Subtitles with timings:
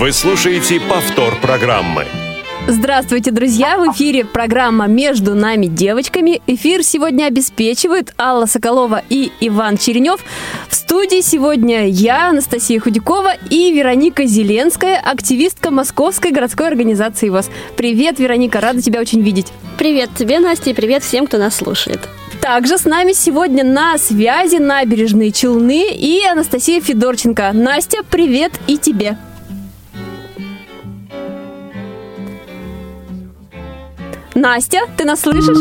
[0.00, 2.06] Вы слушаете повтор программы.
[2.66, 3.76] Здравствуйте, друзья!
[3.76, 6.40] В эфире программа «Между нами девочками».
[6.46, 10.24] Эфир сегодня обеспечивают Алла Соколова и Иван Черенев.
[10.70, 17.50] В студии сегодня я, Анастасия Худякова и Вероника Зеленская, активистка Московской городской организации ВОЗ.
[17.76, 19.48] Привет, Вероника, рада тебя очень видеть.
[19.76, 22.00] Привет тебе, Настя, и привет всем, кто нас слушает.
[22.40, 27.50] Также с нами сегодня на связи набережные Челны и Анастасия Федорченко.
[27.52, 29.18] Настя, привет и тебе.
[34.40, 35.58] Настя, ты нас слышишь?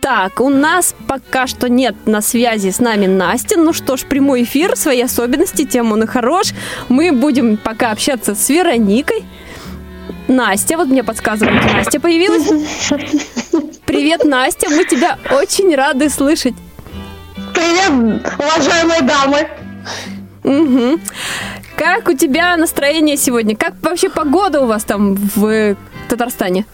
[0.00, 3.58] Так, у нас пока что нет на связи с нами Настя.
[3.58, 6.54] Ну что ж, прямой эфир, свои особенности, тем он и хорош.
[6.88, 9.24] Мы будем пока общаться с Вероникой.
[10.26, 12.48] Настя, вот мне подсказывают, Настя появилась.
[13.84, 16.54] Привет, Настя, мы тебя очень рады слышать.
[17.52, 19.48] Привет, уважаемые дамы.
[20.44, 21.00] Угу.
[21.80, 23.56] Как у тебя настроение сегодня?
[23.56, 25.76] Как вообще погода у вас там в
[26.10, 26.66] Татарстане?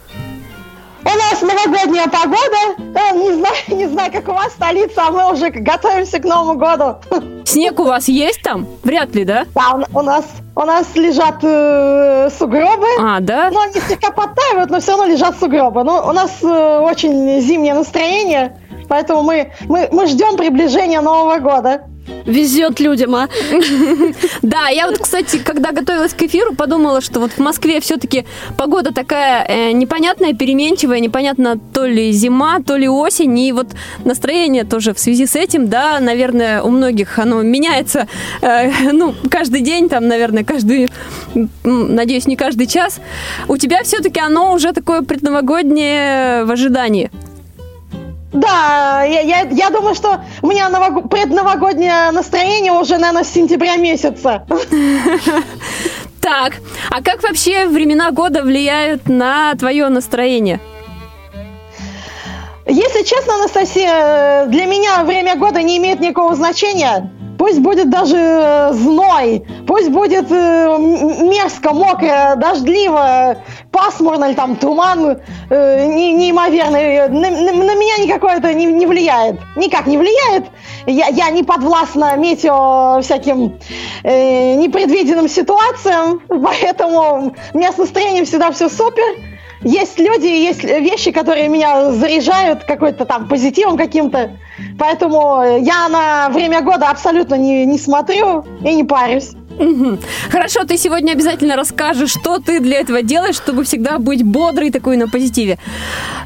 [1.01, 2.75] У нас новогодняя погода.
[2.93, 6.59] Э, Не знаю, не знаю, как у вас столица, а мы уже готовимся к Новому
[6.59, 6.97] году.
[7.45, 8.67] Снег у вас есть там?
[8.83, 9.45] Вряд ли, да?
[9.55, 10.25] Да, у- нас
[10.57, 12.87] у нас лежат э, сугробы.
[12.99, 13.49] А, да?
[13.49, 15.85] Ну, они слегка подтаивают, но все равно лежат сугробы.
[15.85, 18.57] Ну, у нас э, очень зимнее настроение,
[18.89, 21.83] поэтому мы, мы, мы ждем приближения Нового года.
[22.25, 23.29] Везет людям, а?
[24.41, 28.25] Да, я вот, кстати, когда готовилась к эфиру, подумала, что вот в Москве все-таки
[28.57, 33.67] погода такая э, непонятная, переменчивая, непонятно то ли зима, то ли осень, и вот
[34.05, 38.07] настроение тоже в связи с этим, да, наверное, у многих оно меняется,
[38.41, 40.89] э, ну, каждый день, там, наверное, каждый,
[41.63, 42.99] надеюсь, не каждый час.
[43.47, 47.11] У тебя все-таки оно уже такое предновогоднее в ожидании.
[48.39, 53.77] Да, я, я, я думаю, что у меня нового- предновогоднее настроение уже, наверное, с сентября
[53.77, 54.45] месяца.
[56.19, 56.55] Так,
[56.89, 60.59] а как вообще времена года влияют на твое настроение?
[62.65, 67.09] Если честно, Анастасия, для меня время года не имеет никакого значения.
[67.37, 73.37] Пусть будет даже э, зной, пусть будет э, мерзко, мокро, дождливо,
[73.71, 77.07] пасмурно или там туман э, не- неимоверный.
[77.09, 79.39] На, на- на меня никакое это не, не влияет.
[79.55, 80.45] Никак не влияет.
[80.85, 83.59] Я, я не подвластна метео всяким
[84.03, 89.03] э, непредвиденным ситуациям, поэтому у меня с настроением всегда все супер.
[89.61, 94.37] Есть люди, есть вещи, которые меня заряжают какой-то там позитивом каким-то.
[94.77, 99.31] Поэтому я на время года абсолютно не, не смотрю и не парюсь.
[99.57, 99.99] Мгм.
[100.29, 104.97] Хорошо, ты сегодня обязательно расскажешь, что ты для этого делаешь, чтобы всегда быть бодрой такой
[104.97, 105.57] на позитиве.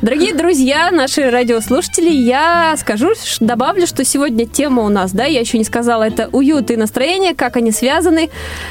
[0.01, 3.09] Дорогие друзья, наши радиослушатели, я скажу,
[3.39, 7.33] добавлю, что сегодня тема у нас, да, я еще не сказала, это уют и настроение,
[7.33, 8.29] как они связаны.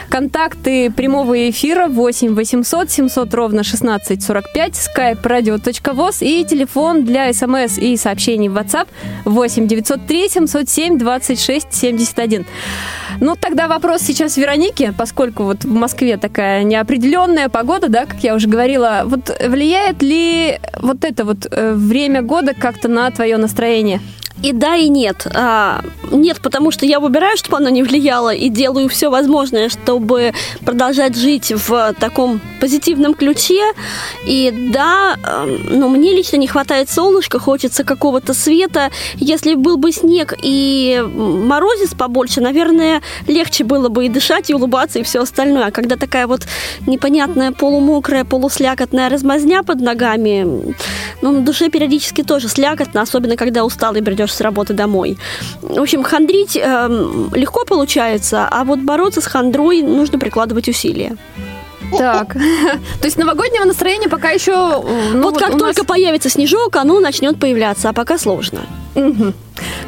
[0.09, 7.79] Контакты прямого эфира 8 800 700 ровно 16 45, skype radio.voz и телефон для смс
[7.79, 8.89] и сообщений в WhatsApp
[9.25, 12.47] 8 903 707 26 71.
[13.21, 18.35] Ну, тогда вопрос сейчас Веронике, поскольку вот в Москве такая неопределенная погода, да, как я
[18.35, 19.03] уже говорила.
[19.05, 24.01] Вот влияет ли вот это вот э, время года как-то на твое настроение?
[24.43, 25.27] И да, и нет.
[25.35, 30.33] А, нет, потому что я выбираю, чтобы оно не влияло, и делаю все возможное, чтобы
[30.65, 33.73] продолжать жить в таком позитивном ключе.
[34.27, 38.91] И да, э, ну, мне лично не хватает солнышка, хочется какого-то света.
[39.17, 44.99] Если был бы снег и морозец побольше, наверное, легче было бы и дышать, и улыбаться,
[44.99, 45.67] и все остальное.
[45.67, 46.47] А когда такая вот
[46.87, 50.75] непонятная полумокрая, полуслякотная размазня под ногами,
[51.23, 55.19] ну, на душе периодически тоже слякотно, особенно когда усталый придешь с работы домой.
[55.63, 61.17] В общем, хандрить эм, легко получается, а вот бороться с хандрой нужно прикладывать усилия.
[61.99, 64.53] Так, то есть новогоднего настроения пока еще...
[64.53, 68.61] э, ну, вот, как у нас- только появится снежок, оно начнет появляться, а пока сложно.
[68.95, 69.35] Мгм.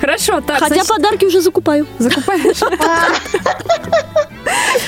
[0.00, 1.86] Хорошо, так, Хотя значит, подарки уже закупаю.
[1.98, 2.58] закупаешь?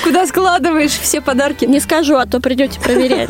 [0.03, 1.65] Куда складываешь все подарки?
[1.65, 3.29] Не скажу, а то придете проверять.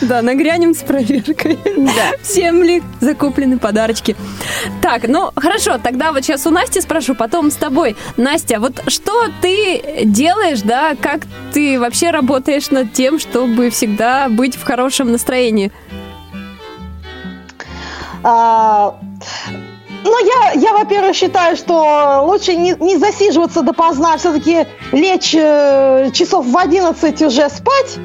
[0.00, 1.58] Да, нагрянем с проверкой.
[1.64, 2.16] Да.
[2.22, 4.16] Всем ли закуплены подарочки?
[4.80, 7.96] Так, ну хорошо, тогда вот сейчас у Насти спрошу, потом с тобой.
[8.16, 11.22] Настя, вот что ты делаешь, да, как
[11.52, 15.72] ты вообще работаешь над тем, чтобы всегда быть в хорошем настроении?
[18.24, 18.94] А,
[20.04, 26.46] ну, я, я, во-первых, считаю, что лучше не, не засиживаться допоздна, все-таки лечь э, часов
[26.46, 27.98] в 11 уже спать,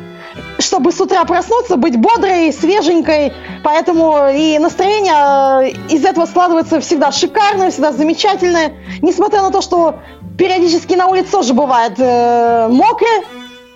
[0.59, 3.33] чтобы с утра проснуться, быть бодрой, свеженькой.
[3.63, 8.73] Поэтому и настроение э, из этого складывается всегда шикарное, всегда замечательное.
[9.01, 9.95] Несмотря на то, что
[10.37, 13.07] периодически на улице тоже бывает э, мокро,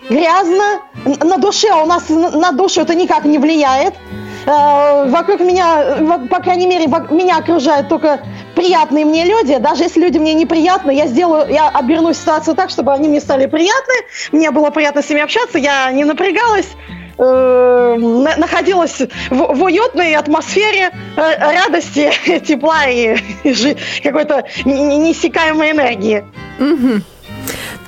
[0.10, 0.82] грязно.
[1.06, 3.94] На душе у нас на душу это никак не влияет.
[4.46, 8.22] Э, вокруг меня, по крайней мере, меня окружают только
[8.56, 9.58] приятные мне люди.
[9.58, 13.46] Даже если люди мне неприятны, я сделаю, я оберну ситуацию так, чтобы они мне стали
[13.46, 13.94] приятны.
[14.32, 16.70] Мне было приятно с ними общаться, я не напрягалась
[17.18, 17.96] э,
[18.38, 19.00] находилась
[19.30, 22.12] в, в уютной атмосфере э, радости,
[22.46, 26.26] тепла и, и какой-то неиссякаемой энергии.
[26.60, 27.02] Угу.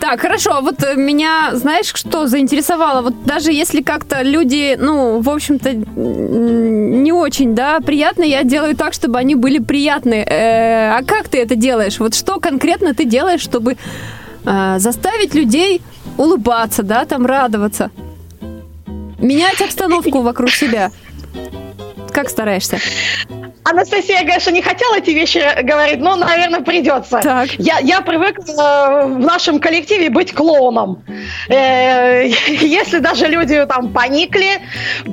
[0.03, 0.59] Так, хорошо.
[0.61, 3.01] Вот э, меня, знаешь, что заинтересовало?
[3.03, 8.93] Вот даже если как-то люди, ну, в общем-то, не очень, да, приятные, я делаю так,
[8.93, 10.25] чтобы они были приятные.
[10.25, 11.99] Э, а как ты это делаешь?
[11.99, 13.77] Вот что конкретно ты делаешь, чтобы
[14.45, 15.81] э, заставить людей
[16.17, 17.89] улыбаться, да, там радоваться?
[19.19, 20.91] Менять обстановку вокруг себя.
[22.11, 22.77] Как стараешься?
[23.63, 27.19] Анастасия, конечно, не хотела эти вещи говорить, но, наверное, придется.
[27.21, 27.49] Так.
[27.57, 31.03] Я, я привык э, в нашем коллективе быть клоуном.
[31.47, 34.61] Э, если даже люди там поникли,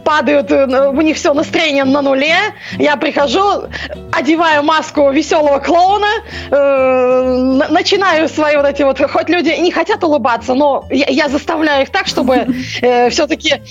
[0.05, 2.35] падают, э, у них все настроение на нуле,
[2.79, 3.69] я прихожу,
[4.13, 6.09] одеваю маску веселого клоуна,
[6.51, 11.85] э, начинаю свои вот эти вот, хоть люди не хотят улыбаться, но я, я заставляю
[11.85, 12.47] их так, чтобы
[12.83, 13.63] э, все-таки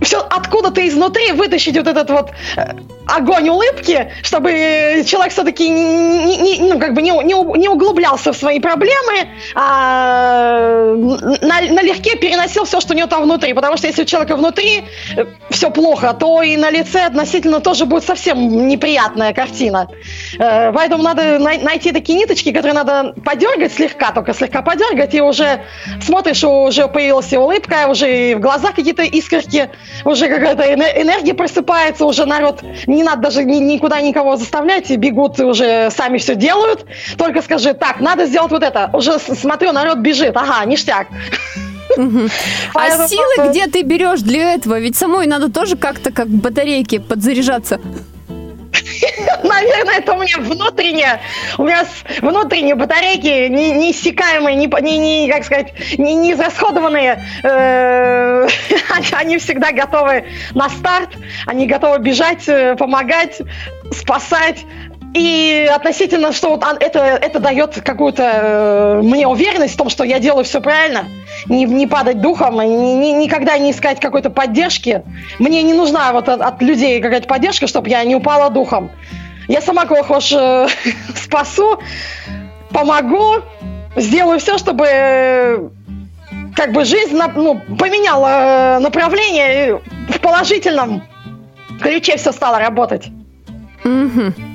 [0.00, 2.74] все откуда-то изнутри вытащить вот этот вот э,
[3.06, 4.50] огонь улыбки, чтобы
[5.06, 10.94] человек все-таки не, не, ну, как бы не, не, не углублялся в свои проблемы, а
[11.42, 13.52] на, налегке переносил все, что у него там внутри.
[13.52, 14.84] Потому что если у человека внутри
[15.16, 19.88] э, все плохо, то и на лице относительно тоже будет совсем неприятная картина.
[20.38, 25.62] Э, поэтому надо найти такие ниточки, которые надо подергать слегка, только слегка подергать, и уже
[26.00, 29.70] смотришь, уже появилась улыбка, уже в глазах какие-то искорки,
[30.04, 35.90] уже какая-то энергия просыпается, уже народ не надо даже ни, никуда никого заставлять, бегут уже
[35.90, 36.84] сами все делают.
[37.16, 38.90] Только скажи, так, надо сделать вот это.
[38.92, 41.06] Уже смотрю, народ бежит, ага, ништяк.
[42.74, 44.78] А силы где ты берешь для этого?
[44.78, 47.80] Ведь самой надо тоже как-то как батарейки подзаряжаться.
[49.42, 51.20] Наверное, это у меня внутренние,
[51.58, 51.84] у меня
[52.20, 57.22] внутренние батарейки не, неиссякаемые, не, не, не, как сказать, не, не израсходованные.
[57.42, 58.48] Э,
[59.12, 60.24] они всегда готовы
[60.54, 61.10] на старт,
[61.46, 63.40] они готовы бежать, э, помогать,
[63.92, 64.64] спасать.
[65.12, 70.20] И относительно, что вот это, это дает какую-то э, мне уверенность в том, что я
[70.20, 71.06] делаю все правильно,
[71.46, 75.02] не, не падать духом, ни, ни, никогда не искать какой-то поддержки.
[75.40, 78.90] Мне не нужна вот от, от людей какая-то поддержка, чтобы я не упала духом.
[79.48, 80.68] Я сама кого хочешь э,
[81.16, 81.80] спасу,
[82.70, 83.42] помогу,
[83.96, 85.68] сделаю все, чтобы э,
[86.54, 91.02] как бы жизнь ну, поменяла э, направление в положительном
[91.80, 93.08] ключе все стало работать.
[93.84, 94.49] Угу.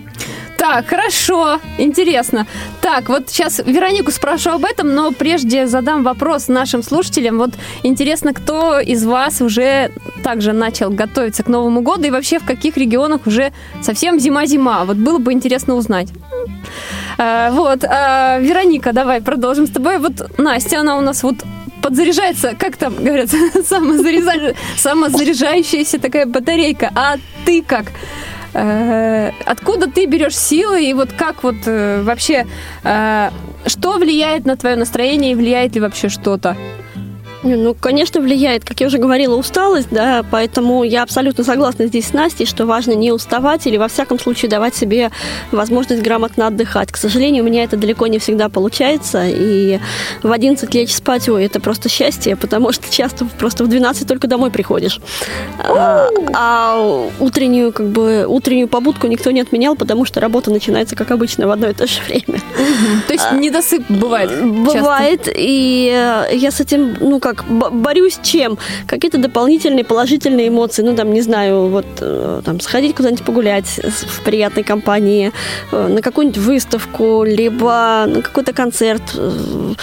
[0.67, 2.47] Так, хорошо, интересно.
[2.81, 7.38] Так, вот сейчас Веронику спрошу об этом, но прежде задам вопрос нашим слушателям.
[7.38, 7.51] Вот
[7.84, 9.91] интересно, кто из вас уже
[10.24, 13.53] также начал готовиться к Новому году и вообще в каких регионах уже
[13.84, 14.86] совсем зима-зима?
[14.86, 16.07] Вот было бы интересно узнать.
[17.19, 20.00] А, вот, а, Вероника, давай продолжим с тобой.
[20.00, 21.36] Вот Настя, она у нас вот
[21.84, 23.29] подзаряжается, как там говорят,
[24.77, 26.91] самозаряжающаяся такая батарейка.
[26.95, 27.91] А ты как?
[28.57, 32.47] Э, откуда ты берешь силы и вот как вот э, вообще,
[32.83, 33.29] э,
[33.65, 36.55] что влияет на твое настроение и влияет ли вообще что-то?
[37.46, 42.14] Ну, конечно, влияет, как я уже говорила, усталость, да, поэтому я абсолютно согласна здесь с
[42.14, 45.12] Настей, что важно не уставать или, во всяком случае, давать себе
[45.52, 46.92] возможность грамотно отдыхать.
[46.92, 49.80] К сожалению, у меня это далеко не всегда получается, и
[50.24, 54.28] в 11 лечь спать, ой, это просто счастье, потому что часто просто в 12 только
[54.28, 55.00] домой приходишь.
[55.60, 61.12] А, а утреннюю, как бы, утреннюю побудку никто не отменял, потому что работа начинается, как
[61.12, 62.42] обычно, в одно и то же время.
[63.08, 64.32] То есть недосып бывает?
[64.44, 68.58] Бывает, и я с этим, ну, как как, борюсь чем?
[68.88, 74.24] Какие-то дополнительные положительные эмоции, ну, там, не знаю, вот, э, там, сходить куда-нибудь погулять в
[74.24, 75.32] приятной компании,
[75.72, 79.74] э, на какую-нибудь выставку, либо на какой-то концерт, э,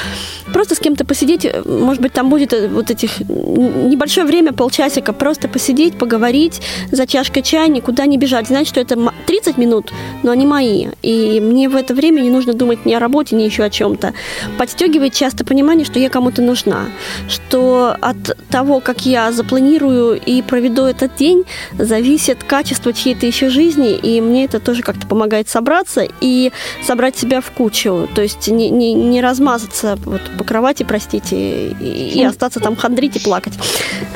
[0.52, 5.94] просто с кем-то посидеть, может быть, там будет вот этих небольшое время, полчасика, просто посидеть,
[5.94, 9.92] поговорить за чашкой чая, никуда не бежать, знать, что это м- 30 минут,
[10.22, 13.42] но они мои, и мне в это время не нужно думать ни о работе, ни
[13.42, 14.12] еще о чем-то.
[14.58, 16.86] Подстегивает часто понимание, что я кому-то нужна,
[17.32, 21.44] что от того, как я запланирую и проведу этот день,
[21.78, 26.52] зависит качество чьей-то еще жизни, и мне это тоже как-то помогает собраться и
[26.86, 32.12] собрать себя в кучу, то есть не, не, не размазаться вот по кровати, простите, и,
[32.14, 33.54] и остаться там хандрить и плакать.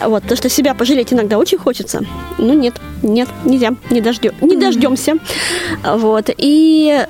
[0.03, 2.05] Вот, потому что себя пожалеть иногда очень хочется.
[2.39, 5.15] Ну нет, нет, нельзя, не, дождем, не дождемся.
[5.85, 7.07] Вот, и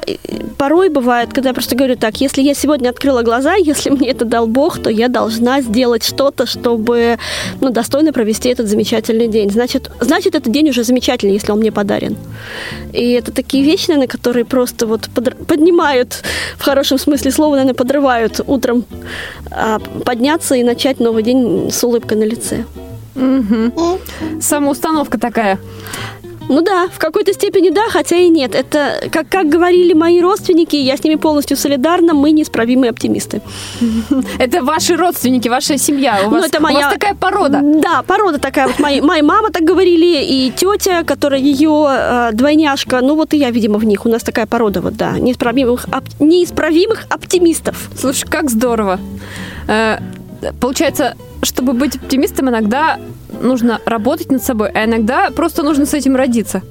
[0.59, 4.25] порой бывает, когда я просто говорю так, если я сегодня открыла глаза, если мне это
[4.25, 7.19] дал Бог, то я должна сделать что-то, чтобы
[7.61, 9.51] ну, достойно провести этот замечательный день.
[9.51, 12.17] Значит, значит, этот день уже замечательный, если он мне подарен.
[12.93, 16.23] И это такие вещи, наверное, которые просто вот подр- поднимают,
[16.59, 18.85] в хорошем смысле слова, наверное, подрывают утром
[19.51, 22.65] а, подняться и начать новый день с улыбкой на лице.
[24.41, 25.59] Самоустановка такая.
[26.49, 28.55] Ну да, в какой-то степени да, хотя и нет.
[28.55, 33.41] Это, как, как говорили мои родственники, я с ними полностью солидарна, мы неисправимые оптимисты.
[34.39, 36.21] Это ваши родственники, ваша семья.
[36.27, 37.61] У Ну, вас, это у моя- вас такая порода.
[37.63, 38.67] Да, порода такая.
[38.69, 43.39] Вот мои, моя мама так говорили, и тетя, которая ее э, двойняшка, ну вот и
[43.39, 44.07] я, видимо, в них.
[44.07, 47.77] У нас такая порода, вот да, неисправимых, оп- неисправимых оптимистов.
[47.99, 48.99] Слушай, как здорово.
[50.43, 52.99] Э, Получается, чтобы быть оптимистом, иногда
[53.41, 56.63] нужно работать над собой, а иногда просто нужно с этим родиться.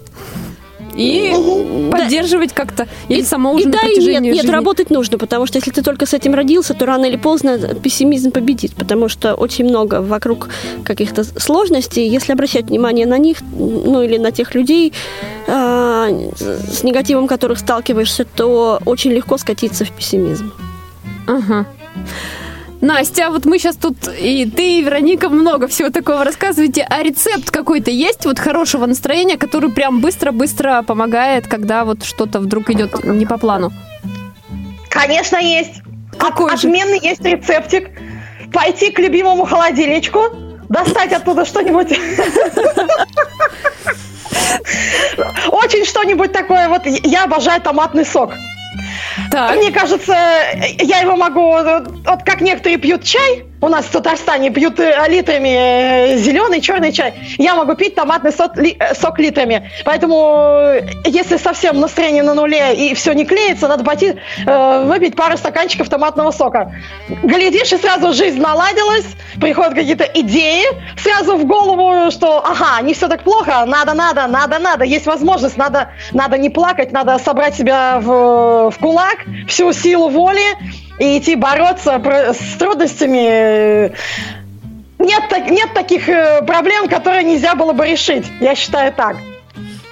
[0.96, 1.34] И
[1.92, 2.88] поддерживать как-то.
[3.10, 4.54] Или само И уже на да, и нет, протяжении нет, жизни.
[4.54, 8.32] работать нужно, потому что если ты только с этим родился, то рано или поздно пессимизм
[8.32, 10.48] победит, потому что очень много вокруг
[10.86, 12.08] каких-то сложностей.
[12.08, 14.94] Если обращать внимание на них, ну или на тех людей,
[15.48, 16.08] а,
[16.40, 20.54] с негативом которых сталкиваешься, то очень легко скатиться в пессимизм.
[21.28, 21.68] Ага.
[22.86, 26.86] Настя, а вот мы сейчас тут, и ты, и Вероника, много всего такого рассказываете.
[26.88, 32.70] А рецепт какой-то есть вот хорошего настроения, который прям быстро-быстро помогает, когда вот что-то вдруг
[32.70, 33.74] идет не по плану?
[34.90, 35.82] Конечно, есть.
[36.20, 36.68] Какой От- же?
[36.68, 37.90] Отменный есть рецептик.
[38.54, 40.22] Пойти к любимому холодильничку,
[40.70, 41.90] достать оттуда что-нибудь.
[45.52, 46.70] Очень что-нибудь такое.
[46.70, 48.34] Вот я обожаю томатный сок.
[49.32, 54.50] Так, Мне кажется, я его могу, вот как некоторые пьют чай, у нас в Татарстане
[54.52, 59.72] пьют э, литрами зеленый, черный чай, я могу пить томатный сок, ли- э, сок литрами.
[59.86, 65.16] Поэтому, э, если совсем настроение на нуле и все не клеится, надо пойти э, выпить
[65.16, 66.74] пару стаканчиков томатного сока.
[67.24, 69.06] Глядишь, и сразу жизнь наладилась,
[69.40, 70.66] приходят какие-то идеи
[70.98, 75.58] сразу в голову, что, ага, не все так плохо, надо, надо, надо, надо, есть возможность,
[75.58, 80.44] надо, надо не плакать, надо собрать себя в, в кулак, всю силу воли
[81.00, 82.02] и идти бороться
[82.34, 83.92] с трудностями.
[84.98, 88.26] Нет, нет таких э, проблем, которые нельзя было бы решить.
[88.40, 89.18] Я считаю так.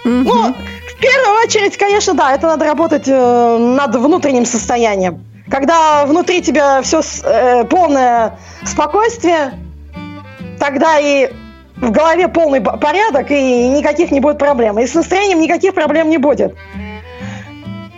[0.05, 5.25] Ну, в первую очередь, конечно, да, это надо работать э, над внутренним состоянием.
[5.50, 7.01] Когда внутри тебя все
[7.69, 9.53] полное спокойствие,
[10.57, 11.29] тогда и
[11.75, 14.79] в голове полный порядок, и никаких не будет проблем.
[14.79, 16.55] И с настроением никаких проблем не будет.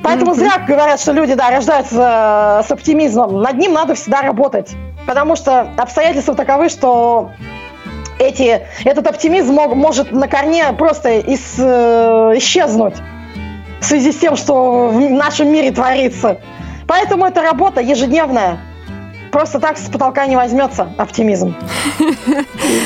[0.05, 3.41] Поэтому зря говорят, что люди, да, рождаются э, с оптимизмом.
[3.41, 4.73] Над ним надо всегда работать.
[5.07, 7.31] Потому что обстоятельства таковы, что
[8.19, 12.95] эти, этот оптимизм мог- может на корне просто ис- э, исчезнуть
[13.81, 16.37] в связи с тем, что в нашем мире творится.
[16.87, 18.59] Поэтому это работа ежедневная.
[19.35, 21.53] Просто так с потолка не возьмется оптимизм.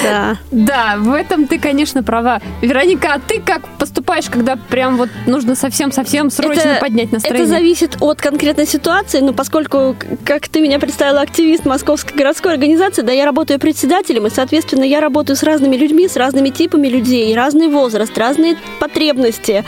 [0.03, 0.37] Да.
[0.51, 2.41] да, в этом ты, конечно, права.
[2.61, 7.43] Вероника, а ты как поступаешь, когда прям вот нужно совсем-совсем срочно поднять настроение?
[7.43, 13.01] Это зависит от конкретной ситуации, но поскольку, как ты меня представила, активист Московской городской организации,
[13.01, 17.35] да, я работаю председателем, и, соответственно, я работаю с разными людьми, с разными типами людей,
[17.35, 19.65] разный возраст, разные потребности.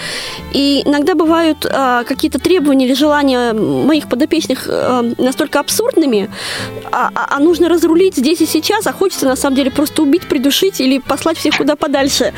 [0.53, 6.29] И иногда бывают а, какие-то требования или желания моих подопечных а, настолько абсурдными,
[6.91, 10.27] а, а- а нужно разрулить здесь и сейчас, а хочется, на самом деле, просто убить,
[10.27, 12.33] придушить или послать всех куда подальше.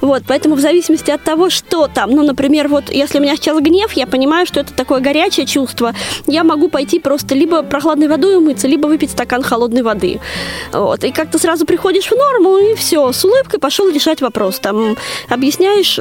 [0.00, 3.58] Вот, поэтому в зависимости от того, что там, ну, например, вот если у меня сейчас
[3.60, 5.94] гнев, я понимаю, что это такое горячее чувство,
[6.26, 10.20] я могу пойти просто либо прохладной водой умыться, либо выпить стакан холодной воды.
[10.72, 14.58] Вот, и как-то сразу приходишь в норму, и все, с улыбкой пошел решать вопрос.
[14.58, 14.96] Там
[15.28, 16.00] объясняешь,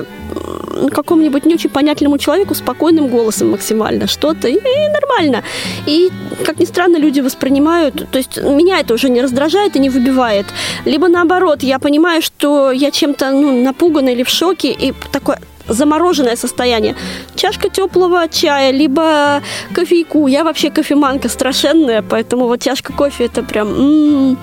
[0.92, 5.44] какому-нибудь не очень понятному человеку спокойным голосом максимально что-то, и, и нормально.
[5.86, 6.10] И,
[6.46, 10.46] как ни странно, люди воспринимают, то есть меня это уже не раздражает и не выбивает.
[10.86, 16.36] Либо наоборот, я понимаю, что я чем-то ну, напугана или в шоке, и такое замороженное
[16.36, 16.96] состояние.
[17.36, 19.42] Чашка теплого чая, либо
[19.74, 20.28] кофейку.
[20.28, 23.68] Я вообще кофеманка страшенная, поэтому вот чашка кофе это прям...
[23.68, 24.38] М-м-м.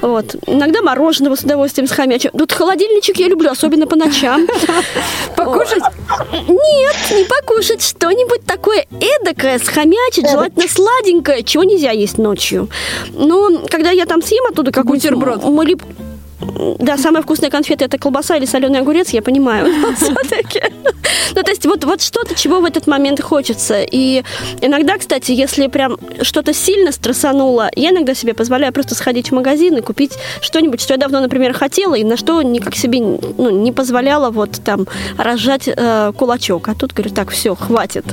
[0.00, 0.36] Вот.
[0.46, 2.30] Иногда мороженого с удовольствием схомячу.
[2.30, 4.46] Тут холодильничек я люблю, особенно по ночам.
[5.36, 5.82] Покушать?
[6.32, 7.82] Нет, не покушать.
[7.82, 12.68] Что-нибудь такое эдакое, схомячить, желательно сладенькое, чего нельзя есть ночью.
[13.12, 14.96] Но когда я там съем оттуда какой-то...
[14.96, 15.44] Бутерброд.
[16.40, 19.66] Да, самая вкусная конфета это колбаса или соленый огурец, я понимаю.
[19.96, 20.62] Все-таки.
[21.34, 23.82] Ну, то есть вот, вот что-то, чего в этот момент хочется.
[23.82, 24.22] И
[24.60, 29.76] иногда, кстати, если прям что-то сильно стрессануло, я иногда себе позволяю просто сходить в магазин
[29.76, 33.72] и купить что-нибудь, что я давно, например, хотела, и на что никак себе ну, не
[33.72, 34.86] позволяла вот там
[35.18, 36.68] разжать э, кулачок.
[36.68, 38.04] А тут говорю, так, все, хватит.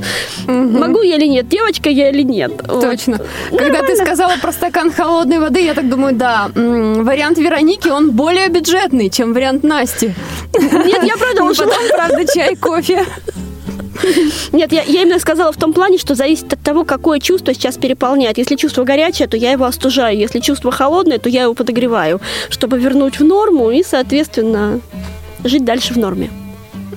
[0.48, 1.48] Могу я или нет?
[1.48, 2.52] Девочка я или нет?
[2.68, 2.82] Вот.
[2.82, 3.20] Точно.
[3.50, 8.48] Когда ты сказала про стакан холодной воды, я так думаю, да, вариант Вероники, он более
[8.50, 10.14] бюджетный, чем вариант Насти.
[10.54, 11.68] Нет, я продолжила.
[11.68, 13.06] Потом, правда, чай, кофе.
[14.52, 17.78] Нет, я, я именно сказала в том плане, что зависит от того, какое чувство сейчас
[17.78, 18.38] переполняет.
[18.38, 20.18] Если чувство горячее, то я его остужаю.
[20.18, 24.80] Если чувство холодное, то я его подогреваю, чтобы вернуть в норму и, соответственно,
[25.44, 26.30] жить дальше в норме.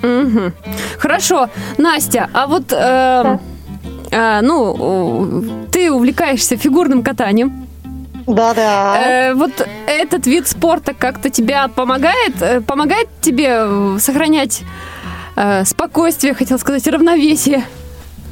[0.03, 0.53] Мгм.
[0.99, 1.49] Хорошо.
[1.79, 2.73] Настя, а вот...
[2.73, 3.39] э,
[4.11, 7.66] э, ну, ты увлекаешься фигурным катанием.
[8.27, 8.99] Да-да.
[9.31, 9.53] Э, вот
[9.87, 12.41] этот вид спорта как-то тебя помогает?
[12.41, 14.63] э, Помогает тебе э, сохранять
[15.37, 17.65] э, спокойствие, хотел сказать, равновесие?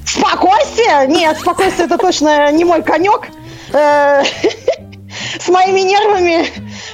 [0.05, 1.07] Спокойствие?
[1.09, 3.29] Нет, спокойствие это точно не мой конек.
[5.15, 6.47] Э, С моими нервами.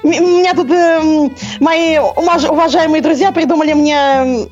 [0.03, 4.49] Меня тут эм, мои уважаемые друзья придумали мне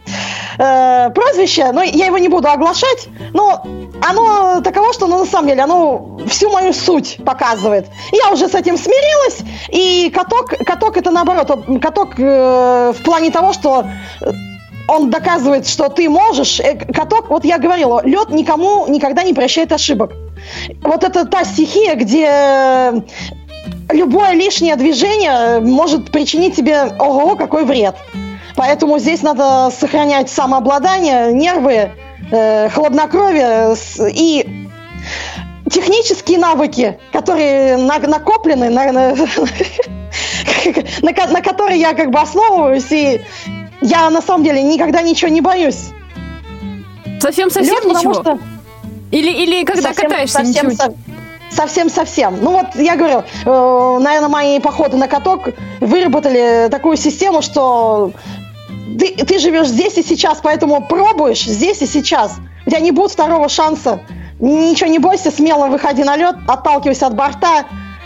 [0.58, 3.08] э, прозвище, но я его не буду оглашать.
[3.32, 3.62] Но
[4.00, 7.86] оно таково, что ну, на самом деле оно всю мою суть показывает.
[8.12, 13.52] Я уже с этим смирилась, и каток, каток это наоборот, каток э, в плане того,
[13.52, 13.86] что
[14.20, 14.30] э,
[14.88, 16.60] он доказывает, что ты можешь.
[16.60, 20.12] Э, Каток, вот я говорила, лед никому никогда не прощает ошибок.
[20.82, 23.04] Вот это та стихия, где
[23.90, 27.96] любое лишнее движение может причинить тебе ого, какой вред.
[28.56, 31.90] Поэтому здесь надо сохранять самообладание, нервы,
[32.30, 33.74] э, хладнокровие
[34.12, 34.66] и
[35.70, 39.14] технические навыки, которые на- накоплены, на, на-
[41.02, 43.20] на на которые я как бы основываюсь, и
[43.80, 45.90] я на самом деле никогда ничего не боюсь.
[47.20, 48.14] Совсем-совсем ничего?
[48.14, 48.38] что
[49.12, 50.84] Или, или когда совсем- катаешься, совсем, ничего?
[50.84, 50.94] со-
[51.50, 52.38] Совсем-совсем.
[52.42, 55.48] Ну вот я говорю, э, наверное, мои походы на каток
[55.80, 58.12] выработали такую систему, что
[58.98, 62.36] ты, ты живешь здесь и сейчас, поэтому пробуешь здесь и сейчас.
[62.66, 64.00] У тебя не будет второго шанса.
[64.40, 67.64] Ничего не бойся, смело выходи на лед, отталкивайся от борта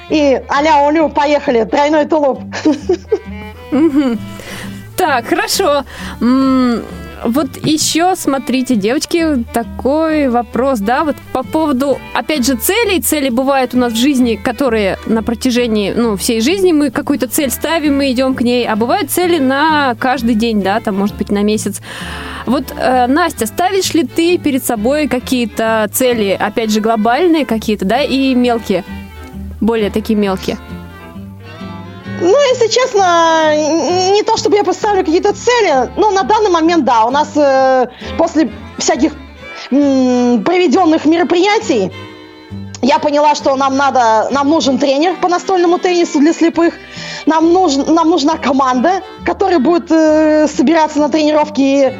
[0.08, 2.40] и аля улю, поехали, тройной тулуп.
[4.96, 5.84] Так, хорошо.
[7.24, 13.00] Вот еще, смотрите, девочки, такой вопрос, да, вот по поводу, опять же, целей.
[13.00, 17.50] Цели бывают у нас в жизни, которые на протяжении, ну, всей жизни мы какую-то цель
[17.50, 21.30] ставим, мы идем к ней, а бывают цели на каждый день, да, там, может быть,
[21.30, 21.80] на месяц.
[22.46, 28.02] Вот, э, Настя, ставишь ли ты перед собой какие-то цели, опять же, глобальные какие-то, да,
[28.02, 28.84] и мелкие?
[29.60, 30.58] Более такие мелкие.
[32.22, 33.52] Ну, если честно,
[34.12, 37.88] не то чтобы я поставлю какие-то цели, но на данный момент, да, у нас э,
[38.16, 39.12] после всяких
[39.72, 41.90] м, проведенных мероприятий
[42.80, 46.74] я поняла, что нам надо, нам нужен тренер по настольному теннису для слепых,
[47.26, 51.92] нам, нужен, нам нужна команда, которая будет э, собираться на тренировки,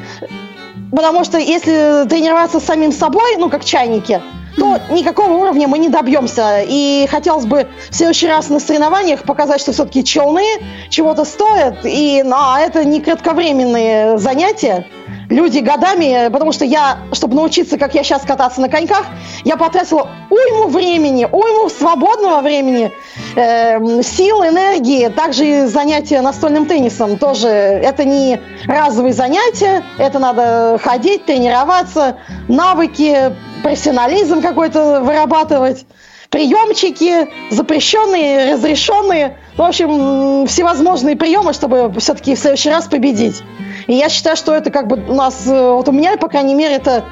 [0.92, 4.22] потому что если тренироваться самим собой, ну, как чайники,
[4.56, 6.62] то никакого уровня мы не добьемся.
[6.66, 10.44] И хотелось бы в следующий раз на соревнованиях показать, что все-таки челны
[10.88, 14.86] чего-то стоят, и ну, а это не кратковременные занятия.
[15.28, 19.06] Люди годами, потому что я, чтобы научиться, как я сейчас кататься на коньках,
[19.44, 22.92] я потратила уйму времени, уйму свободного времени,
[23.36, 27.48] эм, сил, энергии, также и занятия настольным теннисом тоже.
[27.48, 32.16] Это не разовые занятия, это надо ходить, тренироваться,
[32.48, 35.84] навыки, профессионализм какой-то вырабатывать,
[36.30, 43.42] приемчики, запрещенные, разрешенные, в общем, всевозможные приемы, чтобы все-таки в следующий раз победить.
[43.86, 46.54] И я считаю, что это как бы у нас, э, вот у меня, по крайней
[46.54, 47.04] мере, это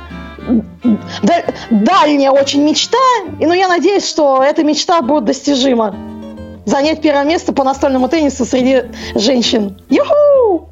[1.22, 2.96] да- дальняя очень мечта,
[3.38, 5.94] и ну я надеюсь, что эта мечта будет достижима.
[6.64, 8.84] Занять первое место по настольному теннису среди
[9.14, 9.80] женщин.
[9.88, 10.70] Юху!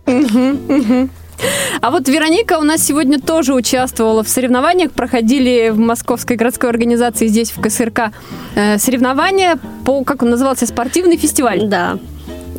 [1.81, 4.93] А вот Вероника у нас сегодня тоже участвовала в соревнованиях.
[4.93, 8.13] Проходили в Московской городской организации здесь, в КСРК,
[8.55, 11.67] э, соревнования по, как он назывался, спортивный фестиваль.
[11.67, 11.99] Да.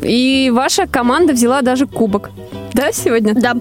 [0.02, 2.30] И ваша команда взяла даже кубок.
[2.72, 3.34] Да, сегодня?
[3.34, 3.54] Да.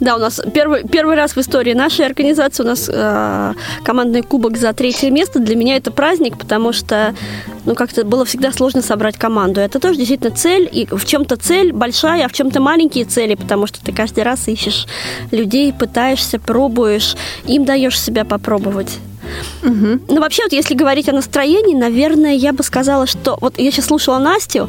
[0.00, 4.58] Да, у нас первый, первый раз в истории нашей организации у нас э, командный кубок
[4.58, 5.38] за третье место.
[5.38, 7.14] Для меня это праздник, потому что
[7.64, 9.60] ну, как-то было всегда сложно собрать команду.
[9.60, 13.66] Это тоже действительно цель, и в чем-то цель большая, а в чем-то маленькие цели, потому
[13.66, 14.86] что ты каждый раз ищешь
[15.30, 18.98] людей, пытаешься, пробуешь, им даешь себя попробовать.
[19.62, 20.00] Угу.
[20.08, 23.38] Ну, вообще, вот если говорить о настроении, наверное, я бы сказала, что...
[23.40, 24.68] Вот я сейчас слушала Настю,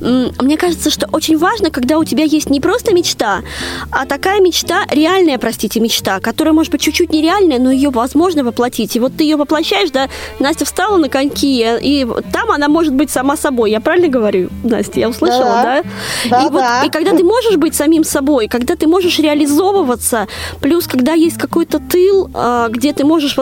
[0.00, 3.42] мне кажется, что очень важно, когда у тебя есть не просто мечта,
[3.90, 8.96] а такая мечта, реальная, простите, мечта, которая, может быть, чуть-чуть нереальная, но ее возможно воплотить.
[8.96, 10.08] И вот ты ее воплощаешь, да,
[10.38, 13.70] Настя встала на коньки, и там она может быть сама собой.
[13.70, 15.00] Я правильно говорю, Настя?
[15.00, 15.82] Я услышала, да?
[16.30, 20.28] Да, и, вот, и когда ты можешь быть самим собой, когда ты можешь реализовываться,
[20.60, 23.36] плюс когда есть какой-то тыл, а, где ты можешь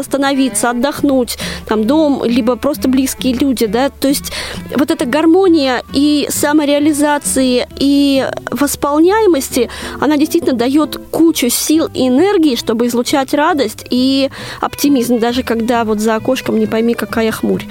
[0.48, 4.32] восстановиться, отдохнуть, там дом, либо просто близкие люди, да, то есть
[4.76, 9.68] вот эта гармония и самореализации и восполняемости,
[10.00, 14.30] она действительно дает кучу сил и энергии, чтобы излучать радость и
[14.60, 17.64] оптимизм, даже когда вот за окошком не пойми, какая хмурь.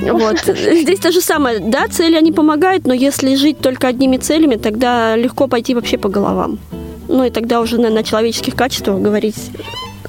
[0.00, 0.38] Вот.
[0.46, 5.16] Здесь то же самое, да, цели они помогают, но если жить только одними целями, тогда
[5.16, 6.58] легко пойти вообще по головам.
[7.08, 9.36] Ну и тогда уже наверное, о человеческих качествах говорить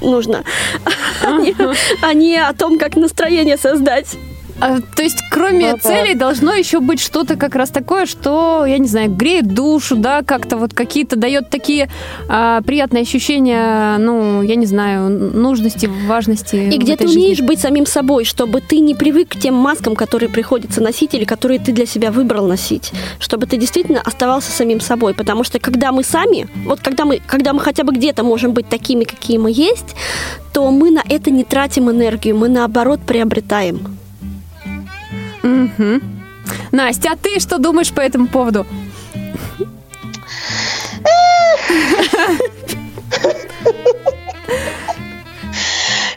[0.02, 0.44] нужно,
[2.02, 4.08] а не- о том, как настроение создать.
[4.60, 5.90] А, то есть, кроме Ну да.
[5.90, 10.22] целей, должно еще быть что-то как раз такое, что, я не знаю, греет душу, да,
[10.22, 11.90] как-то вот какие-то дает такие
[12.30, 16.56] а, приятные ощущения, ну, я не знаю, нужности, важности.
[16.56, 17.48] И где ты умеешь жизни.
[17.48, 21.60] быть самим собой, чтобы ты не привык к тем маскам, которые приходится носить или которые
[21.60, 26.04] ты для себя выбрал носить, чтобы ты действительно оставался самим собой, потому что когда мы
[26.04, 29.96] сами, вот когда мы, когда мы хотя бы где-то можем быть такими, какие мы есть,
[30.54, 34.03] то мы на это не тратим энергию, мы наоборот приобретаем.
[35.44, 36.02] Мгм.
[36.72, 38.66] Настя, а ты что думаешь по этому поводу?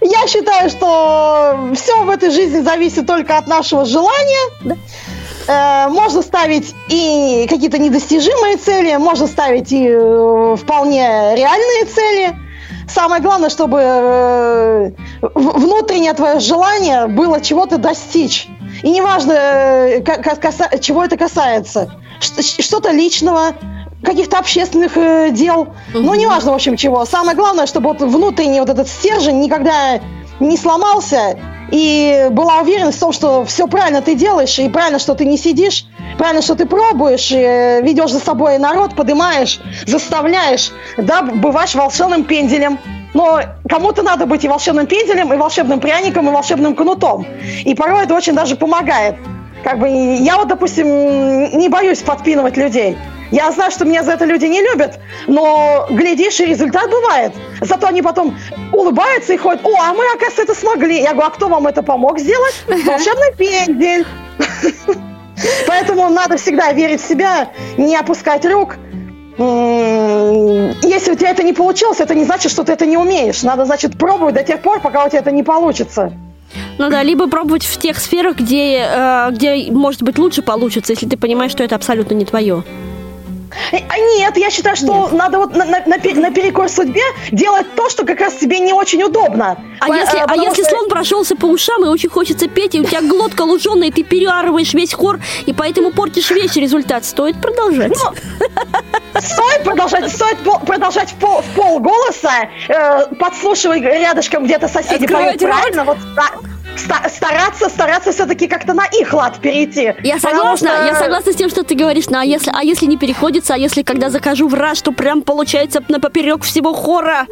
[0.00, 4.76] Я считаю, что все в этой жизни зависит только от нашего желания.
[5.48, 12.36] Э, можно ставить и какие-то недостижимые цели, можно ставить и э, вполне реальные цели.
[12.88, 14.90] Самое главное, чтобы э,
[15.34, 18.48] внутреннее твое желание было чего-то достичь.
[18.82, 21.92] И неважно, э, ка- ка- каса- чего это касается.
[22.20, 23.54] Что-то личного,
[24.02, 25.68] каких-то общественных э, дел.
[25.92, 27.04] Ну, неважно, в общем, чего.
[27.04, 30.00] Самое главное, чтобы вот внутренний вот этот стержень никогда
[30.40, 31.38] не сломался,
[31.72, 35.36] и была уверенность в том, что все правильно ты делаешь, и правильно, что ты не
[35.36, 35.86] сидишь,
[36.18, 42.24] правильно, что ты пробуешь, и, э, ведешь за собой народ, поднимаешь, заставляешь, да, бываешь волшебным
[42.24, 42.78] пенделем.
[43.16, 47.26] Но кому-то надо быть и волшебным пенделем, и волшебным пряником, и волшебным кнутом.
[47.64, 49.16] И порой это очень даже помогает.
[49.64, 50.87] Как бы я вот, допустим,
[51.59, 52.98] не боюсь подпинывать людей.
[53.31, 57.33] Я знаю, что меня за это люди не любят, но, глядишь, и результат бывает.
[57.62, 58.37] Зато они потом
[58.70, 61.00] улыбаются и ходят, о, а мы, оказывается, это смогли.
[61.00, 62.64] Я говорю, а кто вам это помог сделать?
[62.68, 64.07] Волшебный пендель.
[65.66, 67.48] Поэтому надо всегда верить в себя,
[67.79, 68.76] не опускать рук.
[69.38, 73.42] Если у тебя это не получилось, это не значит, что ты это не умеешь.
[73.42, 76.12] Надо, значит, пробовать до тех пор, пока у тебя это не получится.
[76.79, 81.07] Ну да, либо пробовать в тех сферах, где, э, где может быть, лучше получится, если
[81.07, 82.64] ты понимаешь, что это абсолютно не твое.
[83.72, 88.04] А Нет, я считаю, что надо вот на- на- напе- наперекор судьбе делать то, что
[88.04, 89.56] как раз тебе не очень удобно.
[89.80, 92.74] А По- если, а потому если что- слон прошелся по ушам и очень хочется петь,
[92.74, 97.04] и у тебя глотка луженая, и ты переарываешь весь хор, и поэтому портишь весь результат,
[97.04, 97.92] стоит продолжать.
[99.18, 102.32] Стоит продолжать, стоит пол- продолжать в пол, в полголоса,
[102.68, 106.32] э, подслушивай рядышком где-то соседи поют правильно, вот ста-
[106.78, 109.94] стараться, стараться все-таки как-то на их лад перейти.
[110.02, 112.86] Я согласна, что- я согласна с тем, что ты говоришь, ну, а если, а если
[112.86, 117.26] не переходится, а если когда закажу в раз, то прям получается на поперек всего хора.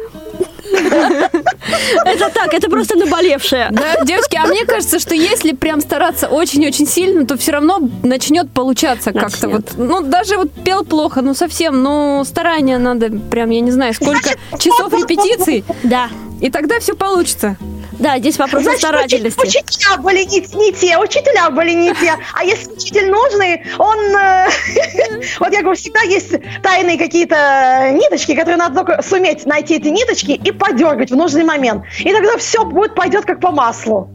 [2.05, 3.67] Это так, это просто наболевшее.
[3.71, 8.49] Да, девочки, а мне кажется, что если прям стараться очень-очень сильно, то все равно начнет
[8.51, 9.71] получаться как-то вот.
[9.77, 14.29] Ну, даже вот пел плохо, ну совсем, ну старания надо прям, я не знаю, сколько
[14.59, 16.09] часов репетиций, Да,
[16.41, 17.57] и тогда все получится.
[17.97, 19.39] да, здесь вопрос Значит, старательности.
[19.39, 22.13] учителя были не, не те, учителя были не те.
[22.33, 23.97] А если учитель нужный, он...
[24.15, 24.47] э,
[25.39, 30.31] вот я говорю, всегда есть тайные какие-то ниточки, которые надо только суметь найти эти ниточки
[30.31, 31.83] и подергать в нужный момент.
[31.99, 34.09] И тогда все будет, пойдет как по маслу.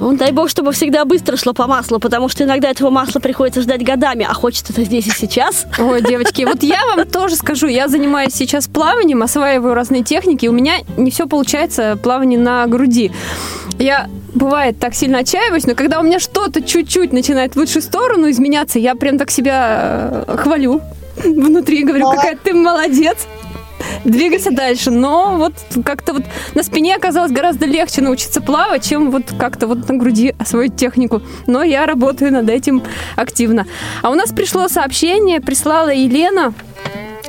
[0.00, 3.60] Ну, дай бог, чтобы всегда быстро шло по маслу, потому что иногда этого масла приходится
[3.60, 5.66] ждать годами, а хочется это здесь и сейчас.
[5.78, 10.52] Ой, девочки, вот я вам тоже скажу, я занимаюсь сейчас плаванием, осваиваю разные техники, у
[10.52, 13.12] меня не все получается плавание на груди.
[13.78, 18.30] Я бывает так сильно отчаиваюсь, но когда у меня что-то чуть-чуть начинает в лучшую сторону
[18.30, 20.80] изменяться, я прям так себя э, хвалю
[21.22, 23.26] внутри, говорю, какая ты молодец
[24.04, 24.90] двигайся дальше.
[24.90, 26.22] Но вот как-то вот
[26.54, 31.22] на спине оказалось гораздо легче научиться плавать, чем вот как-то вот на груди освоить технику.
[31.46, 32.82] Но я работаю над этим
[33.16, 33.66] активно.
[34.02, 36.52] А у нас пришло сообщение, прислала Елена.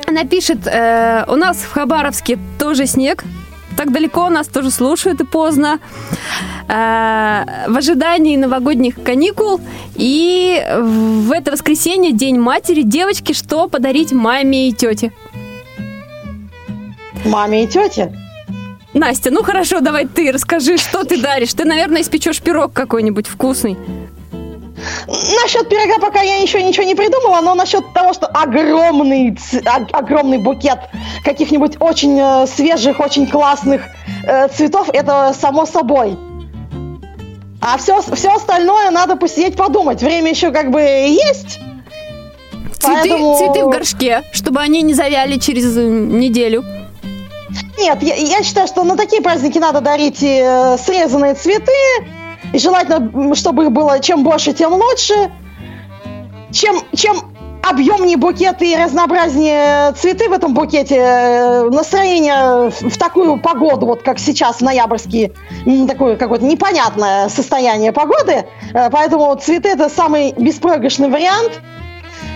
[0.06, 3.24] Она пишет, э, у нас в Хабаровске тоже снег,
[3.76, 5.78] так далеко нас тоже слушают и поздно.
[6.68, 9.60] Э, в ожидании новогодних каникул.
[9.94, 15.12] И в это воскресенье, День матери, девочки, что подарить маме и тете?
[17.24, 18.12] Маме и тете.
[18.94, 21.54] Настя, ну хорошо, давай ты расскажи, что ты даришь.
[21.54, 23.76] Ты, наверное, испечешь пирог какой-нибудь вкусный.
[25.06, 29.36] Насчет пирога пока я еще ничего не придумала, но насчет того, что огромный,
[29.92, 30.78] огромный букет
[31.24, 33.82] каких-нибудь очень э, свежих, очень классных
[34.24, 36.16] э, цветов, это само собой.
[37.60, 40.02] А все, все остальное надо посидеть подумать.
[40.02, 41.60] Время еще как бы есть.
[42.80, 43.36] Цветы, поэтому...
[43.36, 46.64] цветы в горшке, чтобы они не завяли через э, неделю.
[47.78, 51.72] Нет, я, я считаю, что на такие праздники надо дарить э, срезанные цветы.
[52.52, 55.30] И желательно, чтобы их было чем больше, тем лучше.
[56.52, 63.86] Чем, чем объемнее букет и разнообразнее цветы в этом букете, э, настроение в такую погоду,
[63.86, 65.32] вот как сейчас, ноябрьский,
[65.86, 68.44] такое какое-то непонятное состояние погоды.
[68.74, 71.60] Э, поэтому цветы это самый беспроигрышный вариант.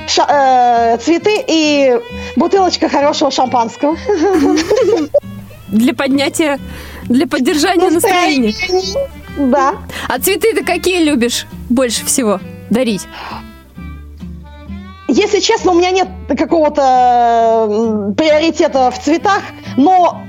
[0.08, 1.98] Ша- э, цветы и
[2.36, 3.96] бутылочка хорошего шампанского.
[5.68, 6.58] Для поднятия,
[7.04, 8.54] для поддержания настроения.
[9.36, 9.74] Да.
[10.08, 12.40] А цветы ты какие любишь больше всего
[12.70, 13.06] дарить?
[15.08, 19.42] Если честно, у меня нет какого-то приоритета в цветах,
[19.76, 20.22] но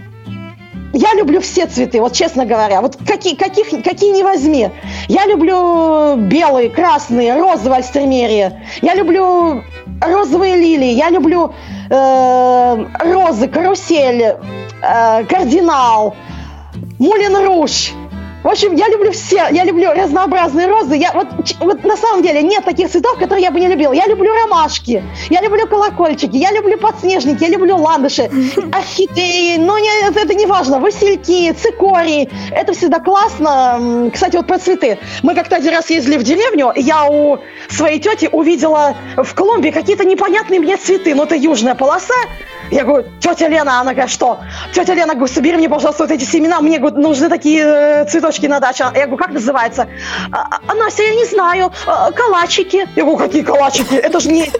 [0.93, 2.81] я люблю все цветы, вот честно говоря.
[2.81, 4.69] Вот какие, каких, какие не возьми.
[5.07, 8.53] Я люблю белые, красные, розовые альстермерии.
[8.81, 9.63] Я люблю
[10.01, 10.91] розовые лилии.
[10.93, 11.53] Я люблю
[11.89, 14.23] э, розы, карусель,
[14.81, 16.15] э, кардинал,
[16.99, 17.91] мулин руж.
[18.47, 20.95] В общем, я люблю все, я люблю разнообразные розы.
[20.95, 21.27] Я, вот,
[21.59, 23.91] вот на самом деле нет таких цветов, которые я бы не любила.
[23.91, 28.31] Я люблю ромашки, я люблю колокольчики, я люблю подснежники, я люблю ландыши,
[28.71, 32.29] орхидеи, но не, это, это не важно, васильки, цикории.
[32.51, 34.09] Это всегда классно.
[34.13, 34.97] Кстати, вот про цветы.
[35.23, 39.71] Мы как-то один раз ездили в деревню, и я у своей тети увидела в Колумбии
[39.71, 41.13] какие-то непонятные мне цветы.
[41.15, 42.15] Ну, это южная полоса,
[42.71, 44.39] я говорю, тетя Лена, она говорит, что?
[44.73, 48.05] Тетя Лена, говорю, собери мне, пожалуйста, вот эти семена, мне говорит, нужны такие э,
[48.37, 48.83] цветочки на даче.
[48.95, 49.87] Я говорю, как называется?
[50.31, 52.87] А, а, Настя, я не знаю, а, калачики.
[52.95, 53.95] Я говорю, какие калачики?
[53.95, 54.51] Это же не,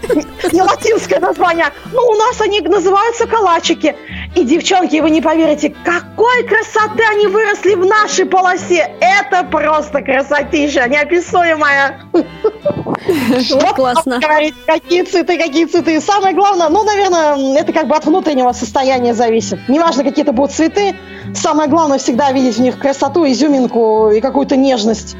[0.52, 1.66] не латинское название.
[1.92, 3.94] Ну, у нас они называются калачики.
[4.38, 8.88] И, девчонки, вы не поверите, какой красоты они выросли в нашей полосе.
[9.00, 12.00] Это просто красотища, неописуемая.
[12.12, 14.20] Вот классно.
[14.66, 16.00] Какие цветы, какие цветы.
[16.00, 19.58] Самое главное, ну, наверное, это как бы от внутреннего состояния зависит.
[19.68, 20.94] Неважно, какие это будут цветы,
[21.34, 25.16] самое главное всегда видеть в них красоту, изюминку и какую-то нежность.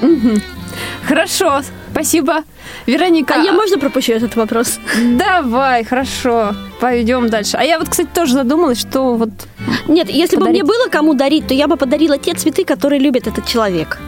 [0.00, 0.61] Угу.
[1.06, 2.44] Хорошо, спасибо.
[2.86, 3.34] Вероника.
[3.34, 4.78] А я можно пропущу этот вопрос?
[5.18, 6.54] Давай, хорошо.
[6.80, 7.56] Пойдем дальше.
[7.56, 9.30] А я вот, кстати, тоже задумалась, что вот...
[9.88, 10.62] Нет, если подарить.
[10.62, 13.98] бы мне было кому дарить, то я бы подарила те цветы, которые любит этот человек.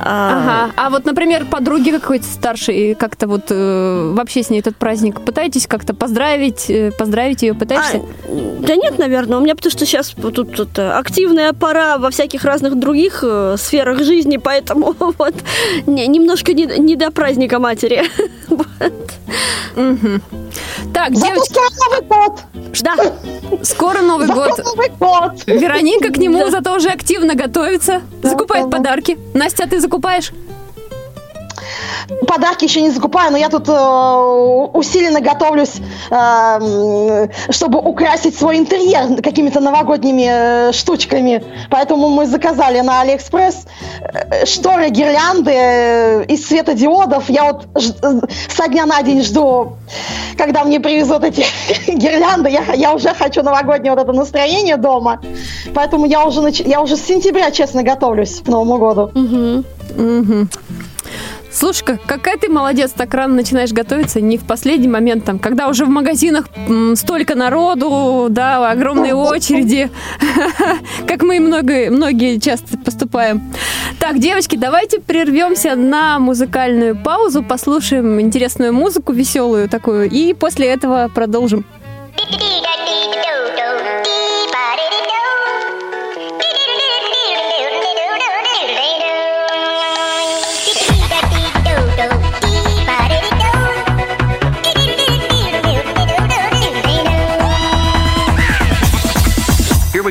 [0.00, 0.72] Ага.
[0.76, 5.66] А вот, например, подруги какой-то старшей, как-то вот э, вообще с ней этот праздник пытаетесь
[5.66, 7.98] как-то поздравить, э, поздравить ее, пытаешься?
[7.98, 9.38] А, да нет, наверное.
[9.38, 14.02] У меня потому что сейчас тут, тут активная пора во всяких разных других э, сферах
[14.02, 15.34] жизни, поэтому вот
[15.86, 18.04] не, немножко не, не до праздника матери.
[20.92, 21.52] Так, девочки...
[21.52, 22.40] Скоро Новый год!
[22.82, 22.96] Да,
[23.62, 24.58] скоро Новый год.
[24.64, 25.46] Новый год!
[25.46, 29.18] Вероника к нему зато уже активно готовится, закупает подарки.
[29.34, 30.32] Настя, а ты закупаешь?
[32.26, 33.72] Подарки еще не закупаю, но я тут э,
[34.72, 35.74] усиленно готовлюсь,
[36.10, 41.44] э, чтобы украсить свой интерьер какими-то новогодними э, штучками.
[41.70, 43.66] Поэтому мы заказали на Алиэкспресс
[44.00, 47.28] э, шторы, гирлянды э, из светодиодов.
[47.28, 49.76] Я вот э, со дня на день жду,
[50.36, 51.44] когда мне привезут эти
[51.90, 52.50] гирлянды.
[52.50, 55.20] Я, я уже хочу новогоднее вот это настроение дома.
[55.74, 56.60] Поэтому я уже, нач...
[56.60, 59.10] я уже с сентября, честно, готовлюсь к Новому году.
[59.14, 59.64] Угу.
[59.96, 60.48] Угу.
[61.50, 65.86] Слушай, какая ты молодец, так рано начинаешь готовиться, не в последний момент, там, когда уже
[65.86, 69.90] в магазинах м, столько народу, да, огромные очереди,
[71.08, 73.42] как мы и много, многие часто поступаем.
[73.98, 81.10] Так, девочки, давайте прервемся на музыкальную паузу, послушаем интересную музыку, веселую такую, и после этого
[81.12, 81.64] продолжим.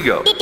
[0.07, 0.36] Go.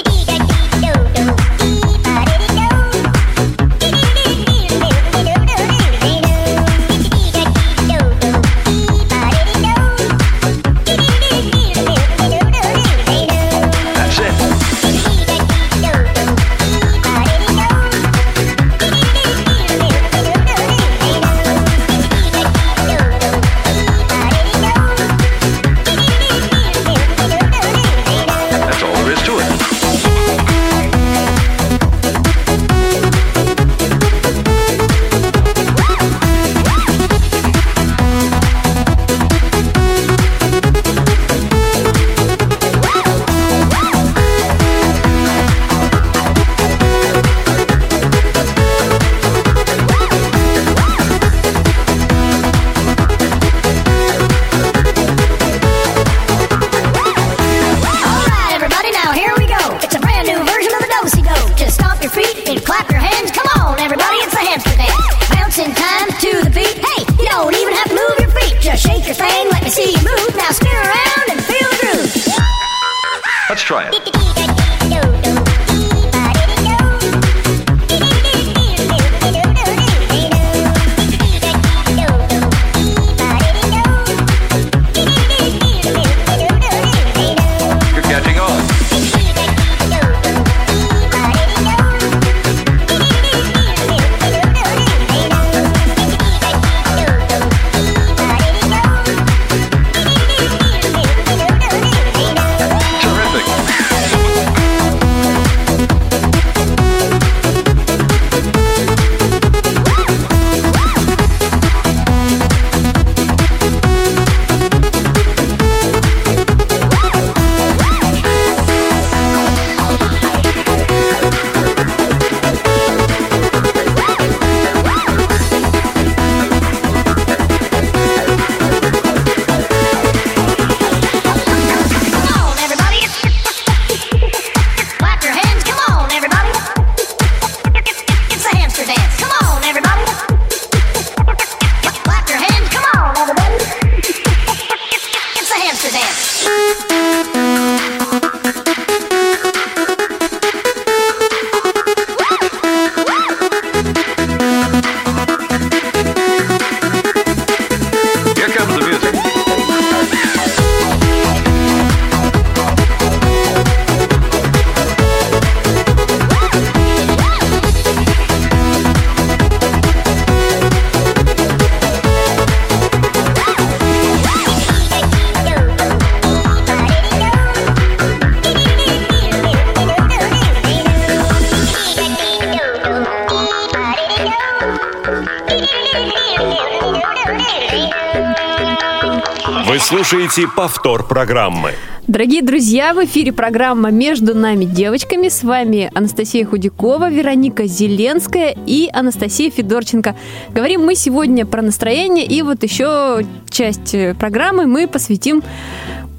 [190.06, 191.72] Слушаете повтор программы.
[192.06, 195.30] Дорогие друзья, в эфире программа «Между нами девочками».
[195.30, 200.16] С вами Анастасия Худякова, Вероника Зеленская и Анастасия Федорченко.
[200.50, 205.42] Говорим мы сегодня про настроение, и вот еще часть э, программы мы посвятим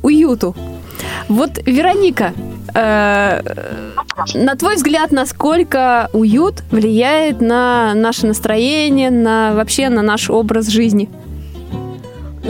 [0.03, 0.57] уюту.
[1.29, 2.33] Вот, Вероника,
[2.75, 3.41] э,
[4.35, 11.09] на твой взгляд, насколько уют влияет на наше настроение, на вообще на наш образ жизни?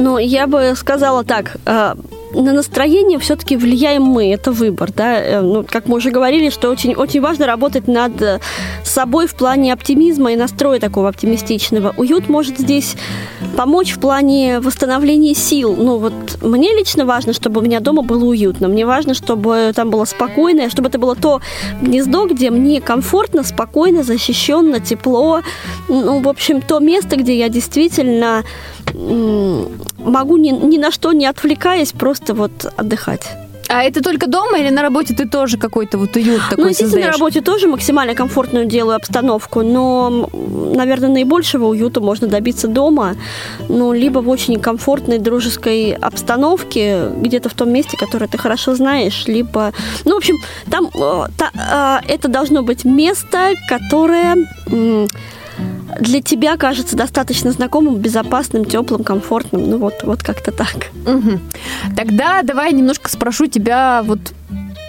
[0.07, 1.95] Ну, я бы сказала так, э,
[2.35, 5.21] на настроение все-таки влияем мы, это выбор, да.
[5.21, 8.39] Э, Ну, как мы уже говорили, что очень, очень важно работать над э,
[8.97, 11.93] собой в плане оптимизма и настроя такого оптимистичного.
[11.99, 12.97] Уют может здесь
[13.55, 15.77] помочь в плане восстановления сил.
[15.77, 18.69] Ну, вот мне лично важно, чтобы у меня дома было уютно.
[18.69, 21.43] Мне важно, чтобы там было спокойно, чтобы это было то
[21.83, 25.43] гнездо, где мне комфортно, спокойно, защищенно, тепло.
[25.89, 28.45] Ну, в общем, то место, где я действительно
[28.95, 33.46] могу ни, ни на что не отвлекаясь, просто вот отдыхать.
[33.69, 37.07] А это только дома или на работе ты тоже какой-то вот уют такой Ну, естественно,
[37.07, 37.15] на создаешь?
[37.19, 40.29] работе тоже максимально комфортную делаю обстановку, но,
[40.75, 43.17] наверное, наибольшего уюта можно добиться дома,
[43.69, 49.25] ну, либо в очень комфортной дружеской обстановке, где-то в том месте, которое ты хорошо знаешь,
[49.27, 49.73] либо...
[50.05, 50.37] Ну, в общем,
[50.71, 54.37] там э, та- э, это должно быть место, которое...
[56.01, 59.71] для тебя кажется достаточно знакомым, безопасным, теплым, комфортным.
[59.71, 60.91] Ну вот, вот как-то так.
[61.07, 61.41] Мгм.
[61.97, 64.21] Тогда давай немножко спрошу тебя вот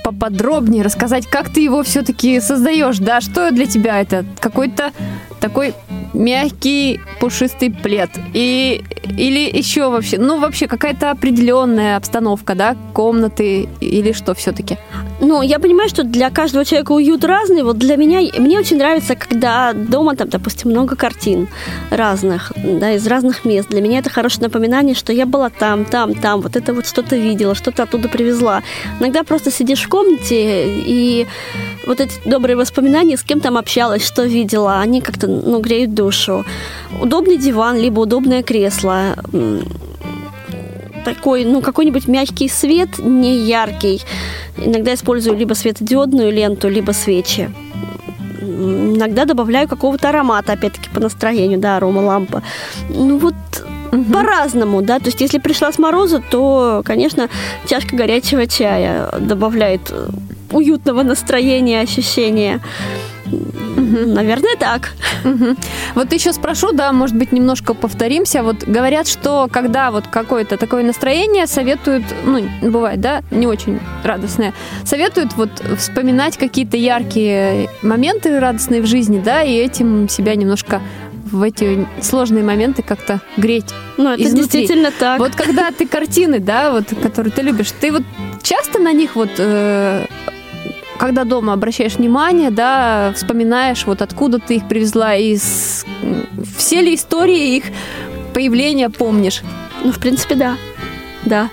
[0.04, 3.20] поподробнее рассказать, как ты его все-таки создаешь, да?
[3.20, 4.26] Что для тебя это?
[4.40, 4.92] Какой-то
[5.40, 5.74] такой
[6.14, 8.84] мягкий пушистый плед и
[9.18, 14.78] или еще вообще, ну вообще какая-то определенная обстановка, да, комнаты или что все-таки?
[15.20, 17.64] Ну, я понимаю, что для каждого человека уют разный.
[17.64, 21.48] Вот для меня, мне очень нравится, когда дома, там, допустим, много картин
[21.90, 23.70] разных, да, из разных мест.
[23.70, 27.16] Для меня это хорошее напоминание, что я была там, там, там, вот это вот что-то
[27.16, 28.62] видела, что-то оттуда привезла.
[29.00, 31.26] Иногда просто сидишь в комнате, и
[31.88, 36.46] вот эти добрые воспоминания, с кем там общалась, что видела, они как-то, ну, греют душу.
[37.02, 39.16] Удобный диван, либо удобное кресло,
[41.14, 44.02] такой, ну, какой-нибудь мягкий свет, не яркий.
[44.58, 47.50] Иногда использую либо светодиодную ленту, либо свечи.
[48.42, 52.42] Иногда добавляю какого-то аромата, опять-таки, по настроению, да, арома лампа.
[52.90, 53.36] Ну, вот
[54.14, 55.00] по-разному, да.
[55.00, 57.30] То есть, если пришла с мороза, то, конечно,
[57.70, 60.10] чашка горячего чая добавляет э,
[60.52, 62.60] уютного настроения, ощущения.
[64.06, 64.92] Наверное, так.
[65.96, 68.44] Вот еще спрошу, да, может быть, немножко повторимся.
[68.44, 74.54] Вот говорят, что когда вот какое-то такое настроение советуют, ну, бывает, да, не очень радостное,
[74.84, 80.82] советуют вот вспоминать какие-то яркие моменты радостные в жизни, да, и этим себя немножко
[81.32, 83.74] в эти сложные моменты как-то греть.
[83.98, 84.44] Ну, это Изнутри.
[84.44, 85.20] действительно так.
[85.20, 88.04] Вот когда ты картины, да, вот, которые ты любишь, ты вот
[88.42, 90.06] часто на них вот, э,
[90.98, 95.86] когда дома обращаешь внимание, да, вспоминаешь, вот откуда ты их привезла, и с-
[96.58, 97.64] все ли истории их
[98.34, 99.42] появления помнишь?
[99.84, 100.58] Ну, в принципе, да.
[101.26, 101.50] Да.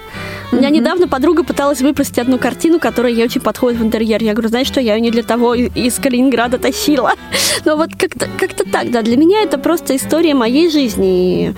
[0.53, 4.23] У меня недавно подруга пыталась выпросить одну картину, которая ей очень подходит в интерьер.
[4.23, 7.13] Я говорю, знаешь что, я ее не для того из Калининграда тащила.
[7.65, 9.03] Но вот как-то как так, да.
[9.03, 11.49] Для меня это просто история моей жизни.
[11.49, 11.55] И,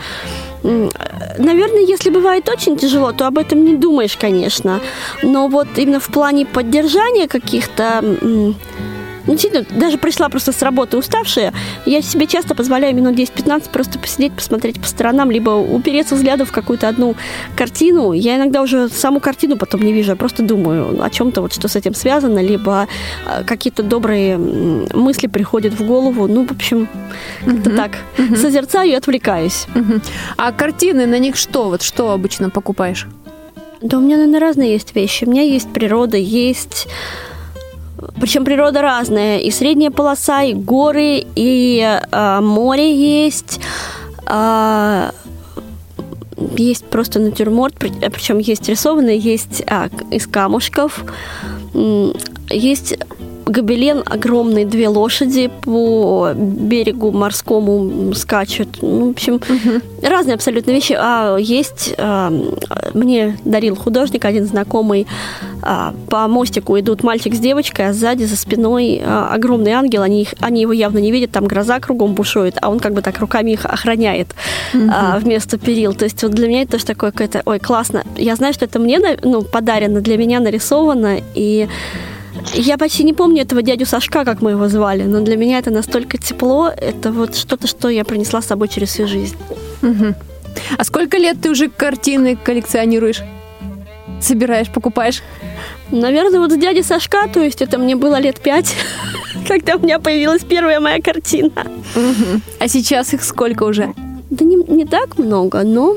[1.39, 4.81] Наверное, если бывает очень тяжело, то об этом не думаешь, конечно.
[5.23, 8.03] Но вот именно в плане поддержания каких-то...
[9.27, 11.53] ну, действительно, даже пришла просто с работы уставшая,
[11.85, 16.53] я себе часто позволяю минут 10-15 просто посидеть, посмотреть по сторонам, либо упереться взглядом в
[16.53, 17.14] какую-то одну
[17.57, 18.12] картину.
[18.12, 21.68] Я иногда уже саму картину потом не вижу, я просто думаю о чем-то, вот что
[21.68, 22.87] с этим связано, либо
[23.27, 26.27] э, какие-то добрые мысли приходят в голову.
[26.29, 26.89] Ну, в общем,
[27.45, 27.77] как-то Мгм.
[27.77, 27.91] так.
[28.37, 29.66] Созерцаю и отвлекаюсь.
[29.74, 30.03] Мгм.
[30.37, 31.68] А картины, на них что?
[31.68, 33.07] Вот что обычно покупаешь?
[33.83, 35.24] Да у меня, наверное, разные есть вещи.
[35.24, 36.89] У меня есть природа, есть...
[38.20, 39.38] Причем природа разная.
[39.38, 43.61] И средняя полоса, и горы, и а, море есть.
[44.26, 45.12] а,
[46.59, 51.04] есть просто натюрморт, причем есть рисованный, есть а, из камушков.
[52.50, 52.98] Есть
[53.47, 58.82] гобелен огромный, две лошади по берегу морскому скачут.
[58.82, 59.40] Ну, в общем,
[60.03, 60.97] разные абсолютно вещи.
[60.99, 62.32] А есть, а,
[62.92, 65.07] мне дарил художник, один знакомый,
[65.62, 70.22] а, по мостику идут мальчик с девочкой, а сзади за спиной а, огромный ангел, они,
[70.22, 73.18] их- они его явно не видят, там гроза кругом бушует, а он как бы так
[73.20, 74.34] руками их охраняет
[74.74, 75.94] а, вместо перил.
[75.94, 78.03] То есть вот для меня это тоже такое какое-то, ой, классно.
[78.16, 81.68] Я знаю, что это мне ну, подарено, для меня нарисовано, и
[82.55, 85.70] я почти не помню этого дядю Сашка, как мы его звали, но для меня это
[85.70, 89.36] настолько тепло, это вот что-то, что я принесла с собой через всю жизнь.
[89.82, 90.14] Мгм.
[90.78, 93.20] А сколько лет ты уже картины коллекционируешь?
[94.20, 95.22] Собираешь, покупаешь?
[95.90, 98.74] Наверное, вот с дяди Сашка, то есть это мне было лет пять,
[99.49, 101.53] когда у меня появилась первая моя картина.
[101.94, 102.42] Мгм.
[102.59, 103.92] А сейчас их сколько уже?
[104.30, 105.97] Да не, не так много, но...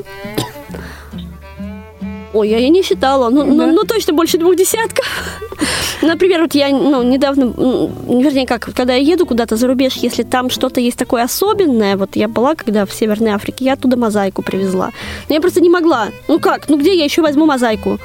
[2.34, 3.30] Ой, я, я не считала.
[3.30, 3.68] Ну, ну, Да?
[3.68, 5.06] ну, точно больше двух десятков.
[6.02, 7.54] Например, вот я, ну, недавно,
[8.08, 12.16] вернее, как, когда я еду куда-то за рубеж, если там что-то есть такое особенное, вот
[12.16, 14.92] я была, когда в Северной Африке, я оттуда мозаику привезла.
[15.30, 16.08] Но я просто не могла.
[16.28, 16.70] Ну как?
[16.70, 18.00] Ну где я еще возьму мозаику?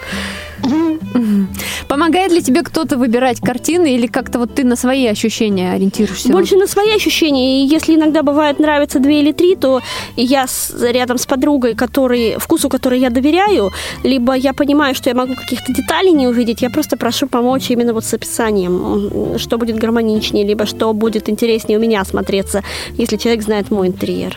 [1.94, 6.28] Помогает ли тебе кто-то выбирать картины или как-то вот ты на свои ощущения ориентируешься?
[6.28, 7.62] Больше на свои ощущения.
[7.62, 9.80] И если иногда бывает нравится две или три, то
[10.16, 13.70] я с- рядом с подругой, который, вкусу которой я доверяю,
[14.02, 17.92] либо я понимаю, что я могу каких-то деталей не увидеть, я просто прошу помочь именно
[17.94, 22.64] вот с описанием, что будет гармоничнее, либо что будет интереснее у меня смотреться,
[22.98, 24.36] если человек знает мой интерьер.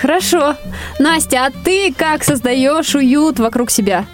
[0.00, 0.54] Хорошо.
[1.00, 4.04] Настя, а ты как создаешь уют вокруг себя?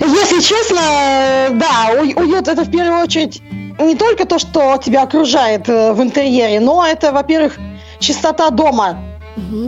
[0.00, 3.42] Если честно, э, да, у- уют это в первую очередь
[3.78, 7.56] не только то, что тебя окружает э, в интерьере, но это, во-первых,
[8.00, 8.96] чистота дома.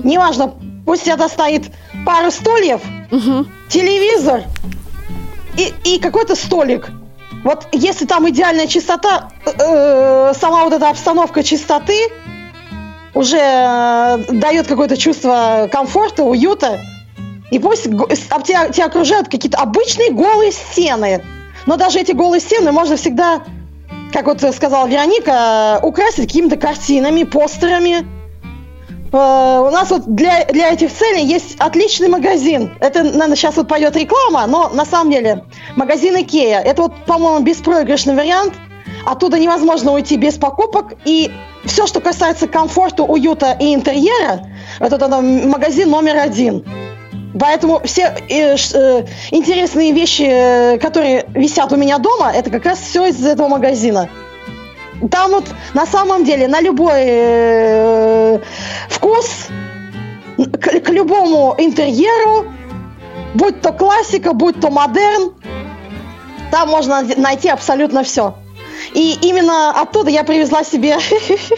[0.04, 0.52] Неважно,
[0.84, 1.70] пусть это стоит
[2.04, 2.80] пара стульев,
[3.68, 4.42] телевизор
[5.56, 6.88] и, и какой-то столик.
[7.44, 12.08] Вот если там идеальная чистота, э, сама вот эта обстановка чистоты
[13.14, 16.80] уже э, дает какое-то чувство комфорта, уюта.
[17.50, 21.22] И пусть тебя, тебя окружают какие-то обычные голые стены.
[21.66, 23.42] Но даже эти голые стены можно всегда,
[24.12, 28.06] как вот сказала Вероника, украсить какими-то картинами, постерами.
[29.12, 32.72] Э, У нас вот для, для этих целей есть отличный магазин.
[32.80, 35.44] Это, наверное, сейчас вот пойдет реклама, но на самом деле
[35.76, 36.60] магазин Икея.
[36.60, 38.54] Это вот, по-моему, беспроигрышный вариант.
[39.04, 40.94] Оттуда невозможно уйти без покупок.
[41.04, 41.30] И
[41.64, 44.46] все, что касается комфорта, уюта и интерьера,
[44.78, 46.64] это, это магазин номер один.
[47.38, 52.80] Поэтому все э, э, интересные вещи, э, которые висят у меня дома, это как раз
[52.80, 54.08] все из этого магазина.
[55.10, 58.38] Там вот на самом деле на любой э,
[58.88, 59.46] вкус,
[60.36, 62.46] к, к любому интерьеру,
[63.34, 65.32] будь то классика, будь то модерн,
[66.50, 68.34] там можно найти абсолютно все.
[68.92, 70.96] И именно оттуда я привезла себе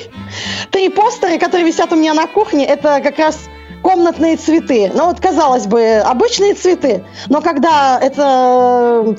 [0.71, 2.67] три постера, которые висят у меня на кухне.
[2.67, 3.39] Это как раз
[3.83, 4.91] комнатные цветы.
[4.95, 7.05] Ну вот, казалось бы, обычные цветы.
[7.29, 9.17] Но когда это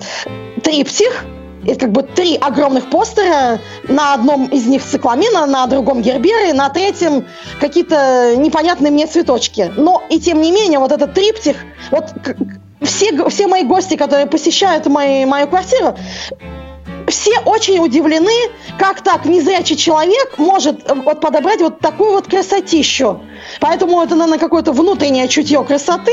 [0.64, 1.26] триптих,
[1.66, 6.70] это как бы три огромных постера, на одном из них цикламина, на другом герберы, на
[6.70, 7.26] третьем
[7.60, 9.72] какие-то непонятные мне цветочки.
[9.78, 11.58] Но и тем не менее, вот этот триптих,
[11.92, 12.14] вот
[12.82, 15.96] все, все мои гости, которые посещают мои, мою квартиру,
[17.08, 18.32] все очень удивлены,
[18.78, 23.22] как так незрячий человек может э, вот подобрать вот такую вот красотищу.
[23.60, 26.12] Поэтому это, наверное, какое-то внутреннее чутье красоты.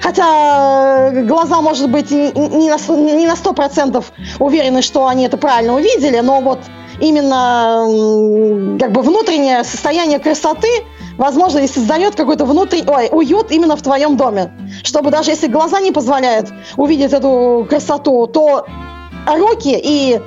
[0.00, 4.04] Хотя э, глаза, может быть, не на, сто- 100%
[4.38, 6.60] уверены, что они это правильно увидели, но вот
[7.00, 10.68] именно как бы внутреннее состояние красоты,
[11.16, 14.52] возможно, и создает какой-то внутренний ой, уют именно в твоем доме.
[14.82, 18.66] Чтобы даже если глаза не позволяют увидеть эту красоту, то
[19.36, 20.20] руки и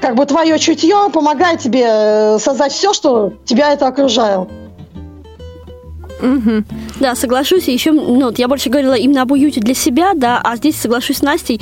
[0.00, 4.48] как бы твое чутье помогает тебе э, создать все, что тебя это окружает.
[7.00, 7.68] Да, соглашусь.
[7.68, 11.18] Еще, ну, вот я больше говорила именно об уюте для себя, да, а здесь соглашусь
[11.18, 11.60] с Настей.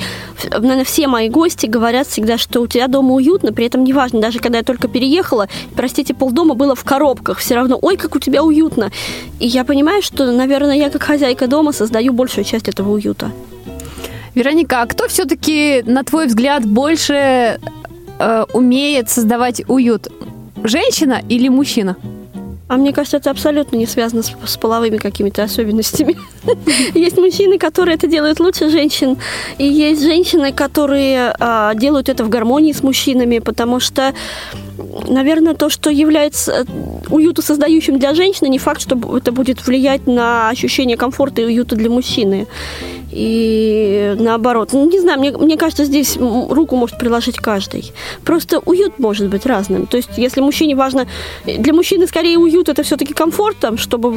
[0.51, 4.39] Наверное, все мои гости говорят всегда, что у тебя дома уютно, при этом неважно, даже
[4.39, 8.43] когда я только переехала, простите, полдома было в коробках, все равно, ой, как у тебя
[8.43, 8.91] уютно.
[9.39, 13.31] И я понимаю, что, наверное, я как хозяйка дома создаю большую часть этого уюта.
[14.37, 17.59] Вероника, а кто все-таки, на твой взгляд, больше
[18.19, 20.09] э, умеет создавать уют?
[20.63, 21.97] Женщина или мужчина?
[22.67, 26.17] А мне кажется, это абсолютно не связано с, с половыми какими-то особенностями.
[26.93, 29.17] Есть мужчины, которые это делают лучше женщин,
[29.57, 34.13] и есть женщины, которые а, делают это в гармонии с мужчинами, потому что,
[35.07, 36.65] наверное, то, что является э,
[37.09, 41.89] уютосоздающим для женщины, не факт, что это будет влиять на ощущение комфорта и уюта для
[41.89, 42.45] мужчины.
[43.17, 47.91] И наоборот, ну, не знаю, мне, мне кажется, здесь руку может приложить каждый.
[48.23, 49.87] Просто уют может быть разным.
[49.87, 51.07] То есть, если мужчине важно...
[51.45, 54.09] Для мужчины скорее уют это все-таки комфорт, там, чтобы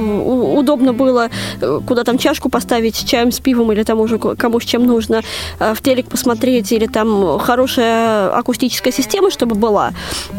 [0.55, 1.31] удобно было
[1.63, 4.85] э, куда там чашку поставить чаем, с пивом или там уже ко- кому с чем
[4.85, 5.23] нужно,
[5.59, 9.93] э, в телек посмотреть или там хорошая акустическая система, чтобы была,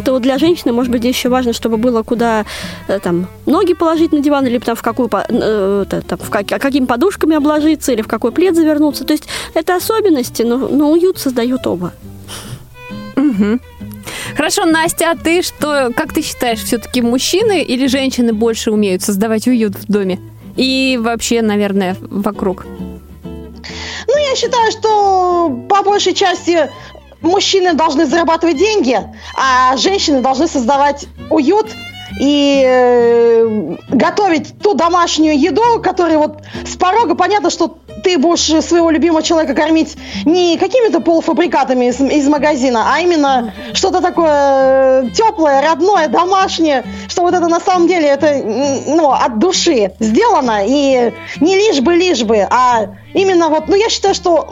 [0.06, 2.46] то для женщины, может быть, здесь еще важно, чтобы было куда
[2.88, 6.86] э, там ноги положить на диван или там в какую э, там, в как- какими
[6.86, 9.04] подушками обложиться или в какой плед завернуться.
[9.04, 11.94] То есть это особенности, но, но уют создает оба.
[14.36, 19.48] Хорошо, Настя, а ты что, как ты считаешь, все-таки мужчины или женщины больше умеют создавать
[19.48, 20.20] уют в доме?
[20.56, 22.66] И вообще, наверное, вокруг.
[24.08, 26.70] Ну, я считаю, что по большей части
[27.22, 28.98] мужчины должны зарабатывать деньги,
[29.36, 31.68] а женщины должны создавать уют
[32.20, 38.90] и э, готовить ту домашнюю еду, которая вот с порога понятно, что ты будешь своего
[38.90, 39.96] любимого человека кормить
[40.26, 47.34] не какими-то полуфабрикатами из, из магазина, а именно что-то такое теплое, родное, домашнее, что вот
[47.34, 48.42] это на самом деле это
[48.88, 53.90] ну, от души сделано, и не лишь бы, лишь бы, а именно вот, ну я
[53.90, 54.50] считаю, что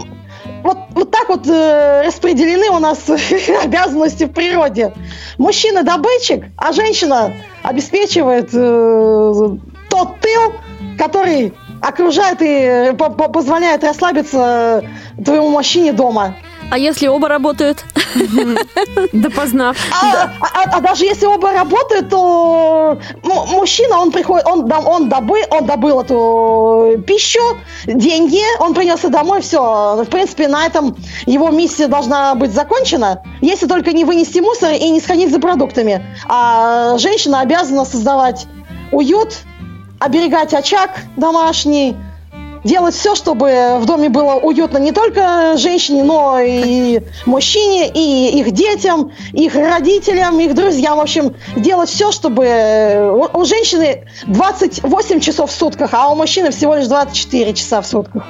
[0.64, 3.10] вот, вот так вот э, распределены у нас
[3.64, 4.94] обязанности в природе.
[5.38, 7.34] Мужчина добытчик, а женщина
[7.64, 9.58] обеспечивает э,
[9.90, 10.54] тот тыл,
[10.98, 14.84] который окружает и по- по- позволяет расслабиться
[15.24, 16.36] твоему мужчине дома.
[16.72, 17.84] А если оба работают?
[19.14, 19.74] Допоздна.
[19.92, 25.10] А, а- а даже если оба работают, то ну, мужчина, он приходит, он, да- он,
[25.10, 27.40] добы, он добыл эту пищу,
[27.86, 29.96] деньги, он принес их домой, все.
[30.04, 34.90] В принципе, на этом его миссия должна быть закончена, если только не вынести мусор и
[34.90, 36.06] не сходить за продуктами.
[36.28, 38.46] А женщина обязана создавать
[38.92, 39.38] уют,
[40.00, 41.96] оберегать очаг домашний,
[42.64, 48.52] делать все, чтобы в доме было уютно не только женщине, но и мужчине, и их
[48.52, 50.98] детям, их родителям, их друзьям.
[50.98, 56.52] В общем, делать все, чтобы у, у женщины 28 часов в сутках, а у мужчины
[56.52, 58.26] всего лишь 24 часа в сутках.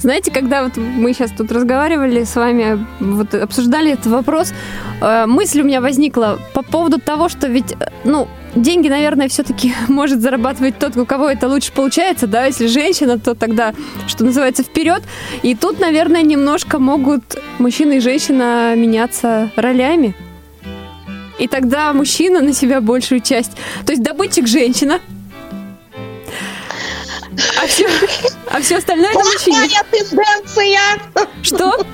[0.00, 4.52] Знаете, когда вот мы сейчас тут разговаривали с вами, вот обсуждали этот вопрос,
[5.00, 9.74] э, мысль у меня возникла по поводу того, что ведь, э, ну, деньги, наверное, все-таки
[9.88, 13.74] может зарабатывать тот, у кого это лучше получается, да, если женщина, то тогда,
[14.06, 15.02] что называется, вперед.
[15.42, 20.14] И тут, наверное, немножко могут мужчина и женщина меняться ролями.
[21.40, 23.52] И тогда мужчина на себя большую часть.
[23.86, 25.00] То есть добытчик женщина,
[27.56, 27.88] а все,
[28.50, 29.68] а все остальное это мужчине.
[29.68, 30.80] Плохая тенденция!
[31.42, 31.86] Что?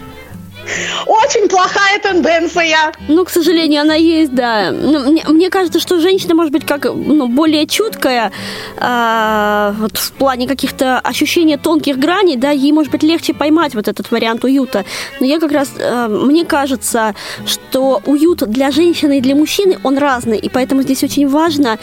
[1.06, 2.92] Очень плохая тенденция!
[3.08, 4.70] Ну, к сожалению, она есть, да.
[4.72, 8.32] Ну, мне, мне кажется, что женщина может быть как ну, более чуткая
[8.78, 13.88] а, вот в плане каких-то ощущений тонких граней, да, ей может быть легче поймать вот
[13.88, 14.84] этот вариант уюта.
[15.20, 17.14] Но я как раз, а, мне кажется,
[17.46, 21.78] что уют для женщины и для мужчины, он разный, и поэтому здесь очень важно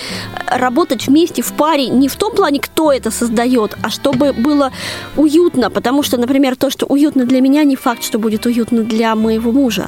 [0.48, 4.72] работать вместе в паре не в том плане, кто это создает, а чтобы было
[5.16, 9.16] уютно, потому что, например, то, что уютно для меня, не факт, что будет уютно для
[9.16, 9.88] моего мужа.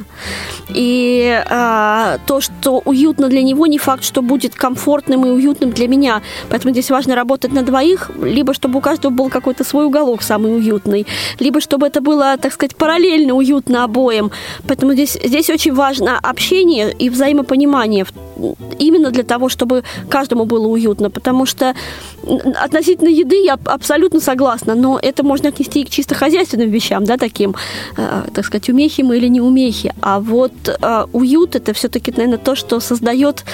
[0.70, 5.88] И а, то, что уютно для него, не факт, что будет комфортным и уютным для
[5.88, 6.22] меня.
[6.50, 10.56] Поэтому здесь важно работать на двоих, либо чтобы у каждого был какой-то свой уголок самый
[10.56, 11.06] уютный,
[11.40, 14.32] либо чтобы это было, так сказать, параллельно уютно обоим.
[14.68, 18.06] Поэтому здесь, здесь очень важно общение и взаимопонимание
[18.80, 21.76] именно для того, чтобы каждому было уютно, потому что
[22.62, 27.18] относительно еды я абсолютно согласна, но это можно отнести и к чисто хозяйственным вещам, да,
[27.18, 27.56] таким,
[27.98, 29.94] э, так сказать, умехи мы или не умехи.
[30.02, 33.46] А вот э, уют это все-таки, наверное, то, что создает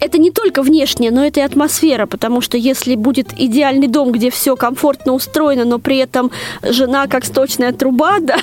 [0.00, 4.30] это не только внешнее, но это и атмосфера, потому что если будет идеальный дом, где
[4.30, 6.30] все комфортно устроено, но при этом
[6.62, 8.36] жена как сточная труба, да,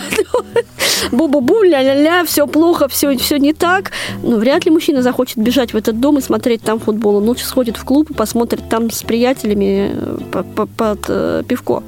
[1.12, 3.92] бу-бу-бу, ля-ля-ля, все плохо, все, все не так,
[4.24, 7.18] ну, вряд ли мужчина захочет бежать в этот дом и смотреть там футбол.
[7.18, 11.84] Он лучше сходит в клуб и посмотрит там с приятелями э, под э, пивко.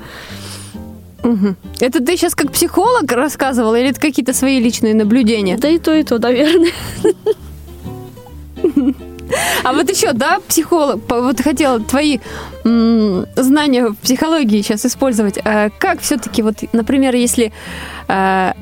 [1.23, 1.55] Угу.
[1.79, 5.57] Это ты сейчас как психолог рассказывала или это какие-то свои личные наблюдения?
[5.57, 6.71] Да и то, и то, наверное.
[9.63, 12.17] А вот еще, да, психолог, вот хотела твои
[12.65, 15.37] м, знания в психологии сейчас использовать.
[15.45, 17.53] А как все-таки, вот, например, если
[18.07, 18.55] а,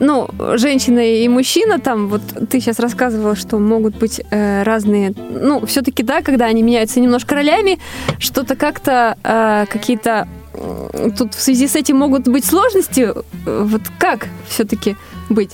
[0.00, 5.64] ну, женщина и мужчина, там, вот ты сейчас рассказывала, что могут быть э, разные, ну,
[5.66, 7.78] все-таки, да, когда они меняются немножко ролями,
[8.18, 10.28] что-то как-то, э, какие-то,
[11.16, 13.12] тут в связи с этим могут быть сложности,
[13.46, 14.96] вот как все-таки
[15.28, 15.50] быть?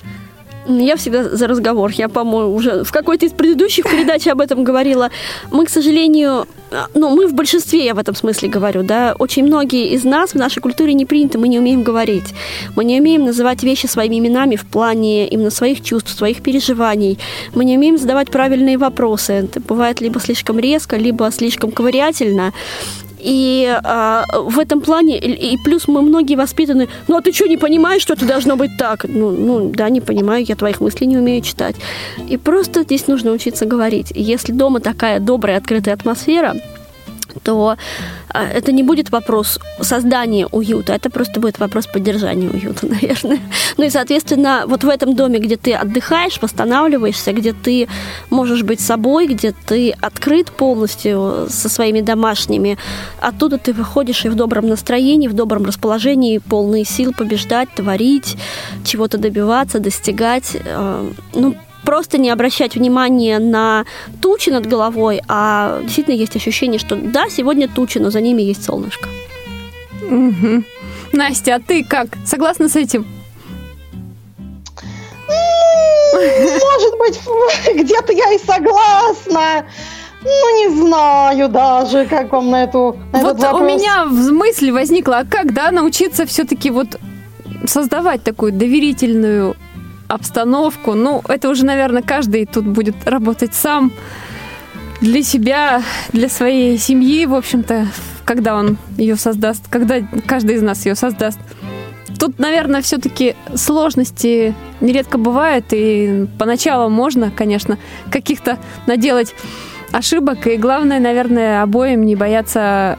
[0.79, 1.91] Я всегда за разговор.
[1.91, 5.11] Я, по-моему, уже в какой-то из предыдущих передач об этом говорила.
[5.51, 6.47] Мы, к сожалению,
[6.95, 10.37] ну, мы в большинстве, я в этом смысле говорю, да, очень многие из нас в
[10.37, 12.35] нашей культуре не принято, мы не умеем говорить.
[12.77, 17.19] Мы не умеем называть вещи своими именами в плане именно своих чувств, своих переживаний.
[17.55, 19.33] Мы не умеем задавать правильные вопросы.
[19.33, 22.53] Это бывает либо слишком резко, либо слишком ковырятельно.
[23.23, 27.57] И а, в этом плане, и, плюс мы многие воспитаны, ну а ты что, не
[27.57, 29.05] понимаешь, что это должно быть так?
[29.09, 31.77] Ну, ну да, не понимаю, я твоих мыслей не умею читать.
[32.29, 34.13] И просто здесь нужно учиться говорить.
[34.15, 36.57] Если дома такая добрая, открытая атмосфера,
[37.43, 37.77] то
[38.29, 43.41] а, это не будет вопрос создания уюта, это просто будет вопрос поддержания уюта, наверное.
[43.77, 47.89] Ну и, соответственно, вот в этом доме, где ты отдыхаешь, восстанавливаешься, где ты
[48.31, 52.79] можешь быть собой, где ты открыт полностью со своими домашними,
[53.21, 58.37] оттуда ты выходишь и в добром настроении, в добром расположении, полные сил побеждать, творить,
[58.85, 60.57] чего-то добиваться, достигать.
[60.67, 61.55] А, ну,
[61.85, 63.85] просто не обращать внимания на
[64.21, 68.65] тучи над головой, а действительно есть ощущение, что да, сегодня тучи, но за ними есть
[68.65, 69.09] солнышко.
[70.03, 70.65] Угу.
[71.13, 72.09] Настя, а ты как?
[72.25, 73.07] Согласна с этим?
[76.13, 77.21] Может быть,
[77.75, 79.67] где-то я и согласна.
[80.23, 85.21] Ну, не знаю даже, как вам на эту на Вот этот у меня мысль возникла,
[85.21, 86.99] а как, да, научиться все-таки вот
[87.67, 89.57] создавать такую доверительную
[90.11, 90.95] обстановку.
[90.95, 93.93] Ну, это уже, наверное, каждый тут будет работать сам
[95.01, 95.83] для себя,
[96.13, 97.87] для своей семьи, в общем-то,
[98.25, 101.39] когда он ее создаст, когда каждый из нас ее создаст.
[102.19, 107.79] тут, наверное, все-таки сложности нередко бывают, и поначалу можно, конечно,
[108.11, 109.35] каких-то наделать
[109.93, 112.99] ошибок, и главное, наверное, обоим не бояться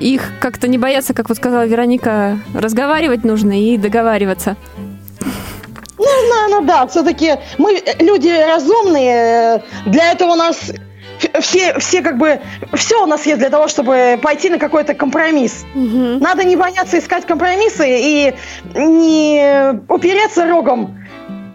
[0.00, 4.56] их как-то не бояться, как вот сказала Вероника, разговаривать нужно и договариваться.
[6.32, 6.86] Ну, наверное, да.
[6.86, 9.62] Все-таки мы э, люди разумные.
[9.86, 10.72] Для этого у нас
[11.40, 12.40] все, все как бы,
[12.74, 15.64] все у нас есть для того, чтобы пойти на какой-то компромисс.
[15.74, 16.18] Мгм.
[16.18, 18.34] Надо не бояться искать компромиссы и
[18.74, 20.98] не упереться рогом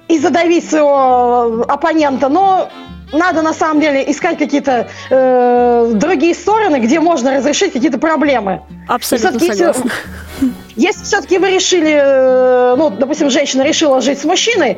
[0.08, 2.70] и задавить своего оппонента, но
[3.14, 8.62] надо на самом деле искать какие-то э, другие стороны, где можно разрешить какие-то проблемы.
[8.88, 9.92] Абсолютно всё-таки, если- согласна.
[10.76, 14.78] Если все-таки вы решили, э, ну, допустим, женщина решила жить с мужчиной,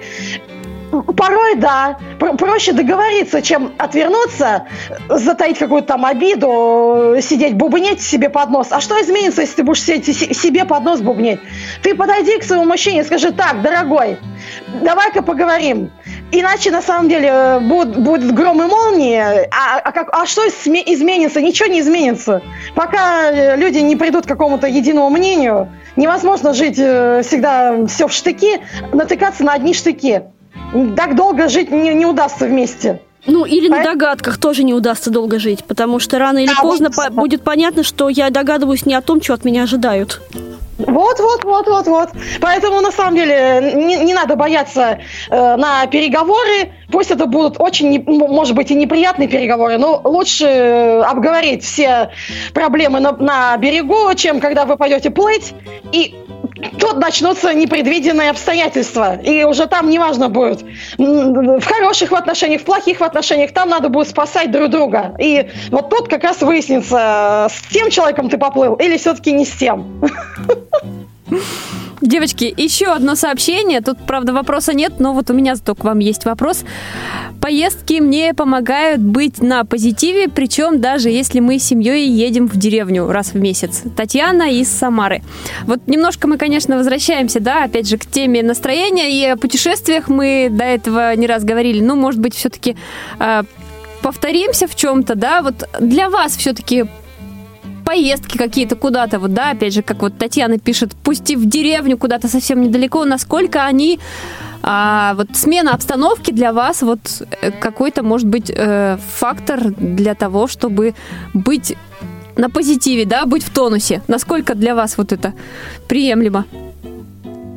[1.18, 4.64] порой, да, про- проще договориться, чем отвернуться,
[5.10, 8.68] затаить какую-то там обиду, сидеть бубнеть себе под нос.
[8.72, 10.06] А что изменится, если ты будешь сидеть
[10.38, 11.40] себе под нос бубнеть?
[11.84, 14.18] Ты подойди к своему мужчине и скажи, так, дорогой,
[14.82, 15.92] давай-ка поговорим.
[16.32, 20.48] Иначе, на самом деле, э, будут, будет гром и молнии, а, а как- а что
[20.48, 21.42] изменится?
[21.42, 22.42] Ничего не изменится.
[22.76, 28.14] Пока э, люди не придут к какому-то единому мнению, невозможно жить э, всегда все в
[28.14, 28.60] штыки,
[28.94, 30.22] натыкаться на одни штыки.
[30.96, 33.02] Так долго жить не, не удастся вместе.
[33.26, 36.90] Ну, или на догадках тоже не удастся долго жить, потому что рано или Да, поздно
[36.92, 40.22] по- будет понятно, что я догадываюсь не о том, что от меня ожидают.
[40.80, 42.10] Вот, вот, вот, вот, вот.
[42.40, 45.00] Поэтому на самом деле не, не надо бояться
[45.30, 46.72] э, на переговоры.
[46.92, 52.12] Пусть это будут очень, не- может быть, и неприятные переговоры, но лучше э, обговорить все
[52.54, 55.54] проблемы на, на берегу, чем когда вы пойдете плыть,
[55.92, 56.16] и
[56.80, 59.16] тут начнутся непредвиденные обстоятельства.
[59.22, 60.64] И уже там неважно будет.
[60.98, 65.16] В хороших в отношениях, в плохих в отношениях, там надо будет спасать друг друга.
[65.20, 69.52] И вот тут как раз выяснится, с тем человеком ты поплыл или все-таки не с
[69.52, 70.02] тем.
[72.02, 73.82] Девочки, еще одно сообщение.
[73.82, 76.64] Тут, правда, вопроса нет, но вот у меня зато к вам есть вопрос.
[77.42, 83.08] Поездки мне помогают быть на позитиве, причем даже если мы с семьей едем в деревню
[83.12, 83.82] раз в месяц.
[83.98, 85.22] Татьяна из Самары.
[85.66, 90.48] Вот немножко мы, конечно, возвращаемся, да, опять же, к теме настроения и о путешествиях мы
[90.50, 91.82] до этого не раз говорили.
[91.82, 92.78] Ну, может быть, все-таки
[94.02, 96.86] повторимся в чем-то, да, вот для вас все-таки
[97.90, 101.98] поездки какие-то куда-то, вот, да, опять же, как вот Татьяна пишет, пусть и в деревню
[101.98, 104.00] куда-то совсем недалеко, насколько они,
[104.62, 107.00] а, вот смена обстановки для вас, вот
[107.42, 110.94] э, какой-то, может быть, э, фактор для того, чтобы
[111.34, 111.76] быть
[112.38, 114.04] на позитиве, да, быть в тонусе.
[114.08, 115.34] Насколько для вас вот это
[115.88, 116.46] приемлемо?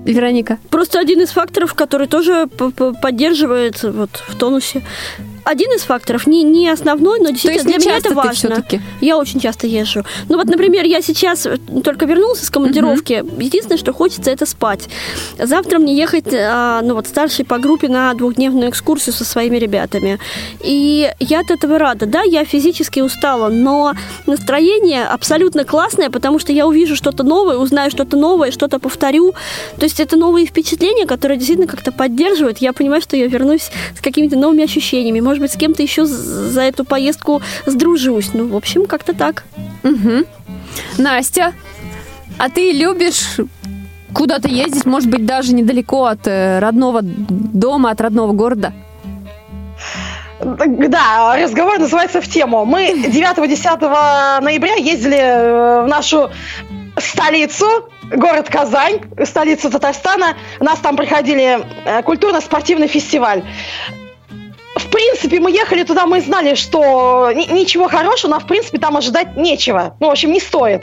[0.07, 0.57] Вероника.
[0.71, 2.49] Просто один из факторов, который тоже
[3.03, 4.83] поддерживает вот в тонусе.
[5.45, 8.65] Один из факторов, не, не основной, но действительно для меня это важно.
[9.01, 10.05] Я очень часто езжу.
[10.29, 13.25] Ну вот, например, я сейчас э, только вернулся с командировки.
[13.39, 14.89] Единственное, что хочется, это спать.
[15.39, 20.19] Завтра мне ехать, а, ну вот, старший по группе на двухдневную экскурсию со своими ребятами.
[20.61, 22.07] И я от этого рада.
[22.07, 23.95] Да, я физически устала, но
[24.27, 29.35] настроение абсолютно классное, потому что я увижу что-то новое, узнаю что-то новое, что-то повторю.
[29.79, 32.59] То есть это новые впечатления, которые действительно как-то поддерживают.
[32.59, 35.21] Я понимаю, что я вернусь с какими-то новыми ощущениями.
[35.33, 38.35] Может быть, с кем-то еще за эту поездку сдружусь.
[38.35, 39.45] Ну, в общем, как-то так.
[39.83, 40.27] Мгм.
[40.99, 41.55] Настя,
[42.37, 43.39] а ты любишь
[44.13, 48.75] куда-то ездить, может быть, даже недалеко от э, родного дома, от родного города?
[50.39, 52.67] Да, разговор называется в тему.
[52.67, 56.29] Мы 9-10 ноября ездили э, в нашу
[56.99, 60.37] столицу, город Казань, столицу Татарстана.
[60.61, 63.43] У нас там проходили э, культурно-спортивный фестиваль.
[64.93, 69.37] Принципе, мы ехали туда, мы знали, что ни- ничего хорошего нам, в принципе, там ожидать
[69.37, 69.97] нечего.
[70.01, 70.83] Ну, в общем, не стоит.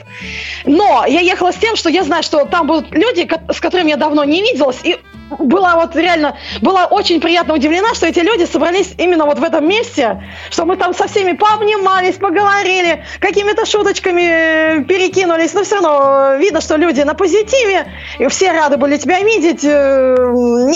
[0.66, 3.98] Но я ехала с тем, что я знаю, что там будут люди, с которыми я
[3.98, 4.98] давно не виделась, и
[5.38, 9.68] была вот реально, была очень приятно удивлена, что эти люди собрались именно вот в этом
[9.68, 16.36] месте, что мы там со всеми пообнимались, поговорили, какими-то шуточками э, перекинулись, но все равно
[16.38, 17.86] видно, что люди на позитиве,
[18.18, 19.64] и все рады были тебя видеть.
[19.64, 20.16] э,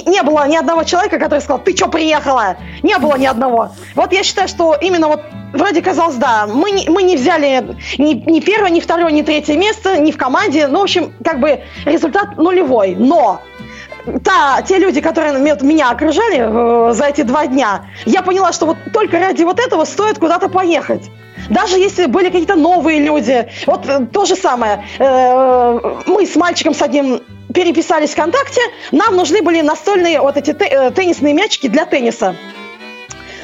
[0.06, 2.58] не было ни одного человека, который сказал, ты что приехала?
[2.84, 3.72] Не было ни одного.
[3.96, 5.22] Вот я считаю, что именно вот
[5.54, 9.56] Вроде казалось, да, мы не, мы не взяли ни, ни первое, ни второе, ни третье
[9.56, 10.66] место, ни в команде.
[10.68, 12.96] Ну, в общем, как бы результат нулевой.
[12.98, 13.40] Но
[14.24, 18.66] та, те люди, которые ме- меня окружали э, за эти два дня, я поняла, что
[18.66, 21.10] вот только ради вот этого стоит куда-то поехать.
[21.50, 23.48] Даже если были какие-то новые люди.
[23.66, 24.86] Вот э, то же самое.
[25.00, 27.22] Э, мы с мальчиком с одним
[27.54, 32.36] переписались ВКонтакте, нам нужны были настольные вот эти те- э, теннисные мячики для тенниса.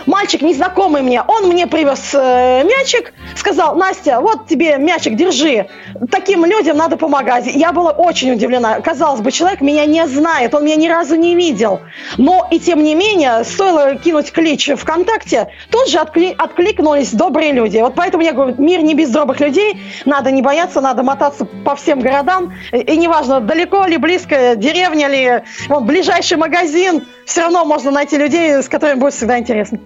[0.10, 5.68] Мальчик незнакомый мне, он мне привез э, мячик, сказал, Настя, вот тебе мячик, держи.
[6.12, 7.45] Таким людям надо помогать.
[7.45, 8.82] Я была очень удивлена.
[8.82, 11.82] Казалось бы, человек меня не знает, он меня ни разу не видел.
[12.18, 17.78] Но и тем не менее, стоило кинуть клич ВКонтакте, тут же откли- откликнулись добрые люди.
[17.78, 21.76] Вот поэтому я говорю, мир не без добрых людей, надо не бояться, надо мотаться по
[21.76, 22.53] всем городам.
[22.72, 28.18] И, и неважно, далеко ли, близко, деревня ли, вон, ближайший магазин, все равно можно найти
[28.18, 29.80] людей, с которыми будет всегда интересно.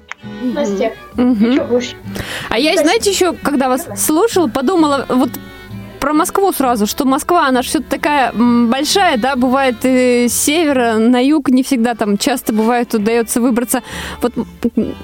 [1.53, 1.95] Что будешь?
[2.49, 5.31] А я, знаете, еще, когда вас слушала, подумала, вот
[6.03, 11.23] про Москву сразу, что Москва, она все такая большая, да, бывает и с севера на
[11.23, 13.83] юг не всегда там часто бывает удается выбраться.
[14.21, 14.33] Вот,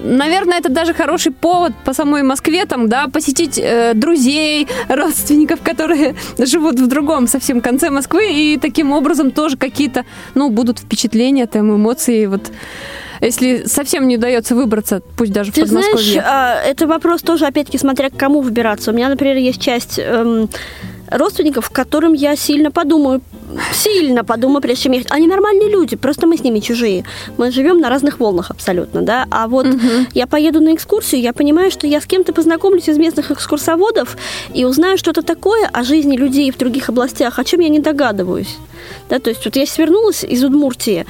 [0.01, 6.15] наверное, это даже хороший повод по самой Москве там, да, посетить э, друзей, родственников, которые
[6.37, 10.03] живут в другом совсем конце Москвы, и таким образом тоже какие-то,
[10.35, 12.51] ну, будут впечатления, там, эмоции, вот.
[13.21, 16.23] Если совсем не удается выбраться, пусть даже в Ты знаешь, Подмосковье.
[16.25, 18.91] а, это вопрос тоже, опять-таки, смотря к кому выбираться.
[18.91, 20.49] У меня, например, есть часть эм,
[21.11, 23.21] родственников, которым я сильно подумаю,
[23.73, 25.11] сильно подумаю, прежде чем ехать.
[25.11, 27.03] Они нормальные люди, просто мы с ними чужие.
[27.37, 29.25] Мы живем на разных волнах абсолютно, да.
[29.31, 29.67] А вот
[30.13, 34.17] я поеду на экскурсию, я понимаю, что я с кем-то познакомлюсь из местных экскурсоводов
[34.53, 38.57] и узнаю что-то такое о жизни людей в других областях, о чем я не догадываюсь.
[39.09, 41.05] Да, то есть вот я свернулась из Удмуртии,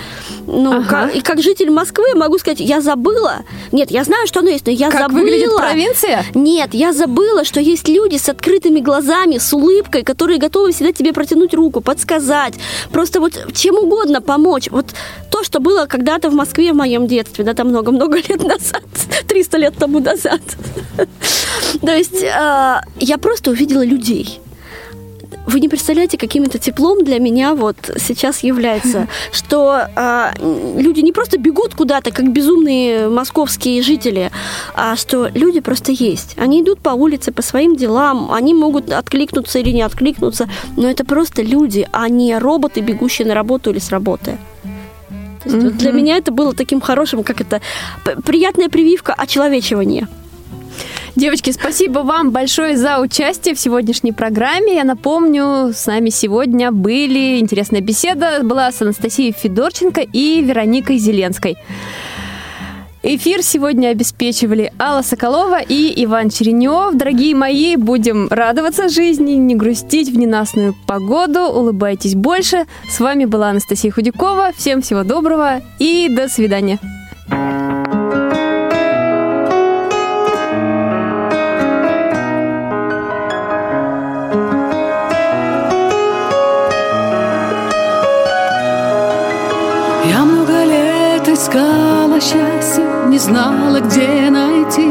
[0.47, 0.83] ну, Ага.
[0.89, 3.43] как- и как житель Москвы могу сказать, я забыла.
[3.71, 5.19] Нет, я знаю, что оно есть, но я Как забыла.
[5.21, 6.23] выглядит провинция?
[6.33, 11.13] Нет, я забыла, что есть люди с открытыми глазами, с улыбкой, которые готовы всегда тебе
[11.13, 12.53] протянуть руку, подсказать,
[12.91, 14.69] просто вот чем угодно помочь.
[14.71, 14.85] Вот
[15.31, 18.83] то, что было когда-то в Москве в моем детстве, да, там много-много лет назад,
[19.27, 20.41] 300 лет тому назад.
[21.81, 24.39] То есть э, я просто увидела людей.
[25.49, 31.11] Вы не представляете, каким это теплом для меня вот сейчас является, что а, люди не
[31.11, 34.29] просто бегут куда-то, как безумные московские жители,
[34.75, 36.35] а что люди просто есть.
[36.37, 40.47] Они идут по улице по своим делам, они могут откликнуться или не откликнуться,
[40.77, 44.37] но это просто люди, а не роботы, бегущие на работу или с работы.
[45.43, 47.59] То есть вот для меня это было таким хорошим, как это,
[48.23, 50.07] приятная прививка очеловечивания.
[51.19, 54.75] Девочки, спасибо вам большое за участие в сегодняшней программе.
[54.75, 61.57] Я напомню, с нами сегодня были интересная беседа была с Анастасией Федорченко и Вероникой Зеленской.
[63.03, 66.95] Эфир сегодня обеспечивали Алла Соколова и Иван Черенев.
[66.95, 72.65] Дорогие мои, будем радоваться жизни, не грустить в ненастную погоду, улыбайтесь больше.
[72.89, 74.51] С вами была Анастасия Худякова.
[74.55, 76.79] Всем всего доброго и до свидания.
[93.19, 94.87] Знала, где найти.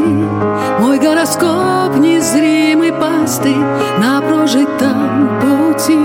[0.79, 3.55] Мой гороскоп незримый пастырь
[3.97, 5.99] на прожитом пути.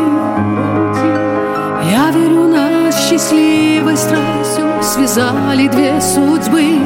[1.91, 6.81] Я верю, нас счастливой страстью связали две судьбы.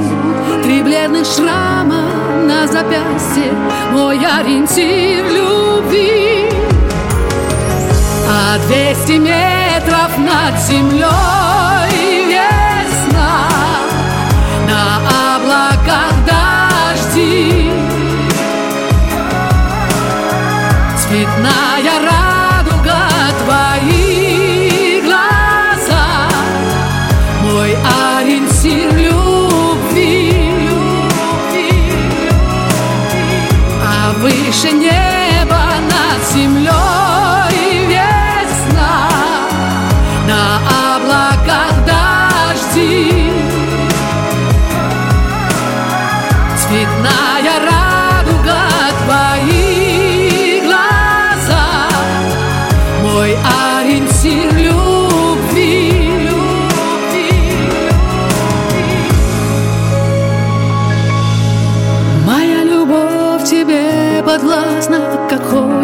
[0.65, 2.03] Три бледных шрама
[2.45, 3.53] на запястье,
[3.93, 6.51] мой ориентир любви.
[8.29, 11.58] А двести метров над землей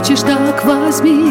[0.05, 1.31] хочешь, так возьми.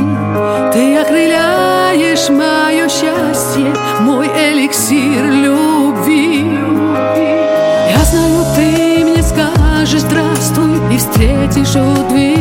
[0.72, 6.46] Ты окрыляешь мое счастье, мой эликсир любви.
[7.92, 12.33] Я знаю, ты мне скажешь здравствуй и встретишь у двери.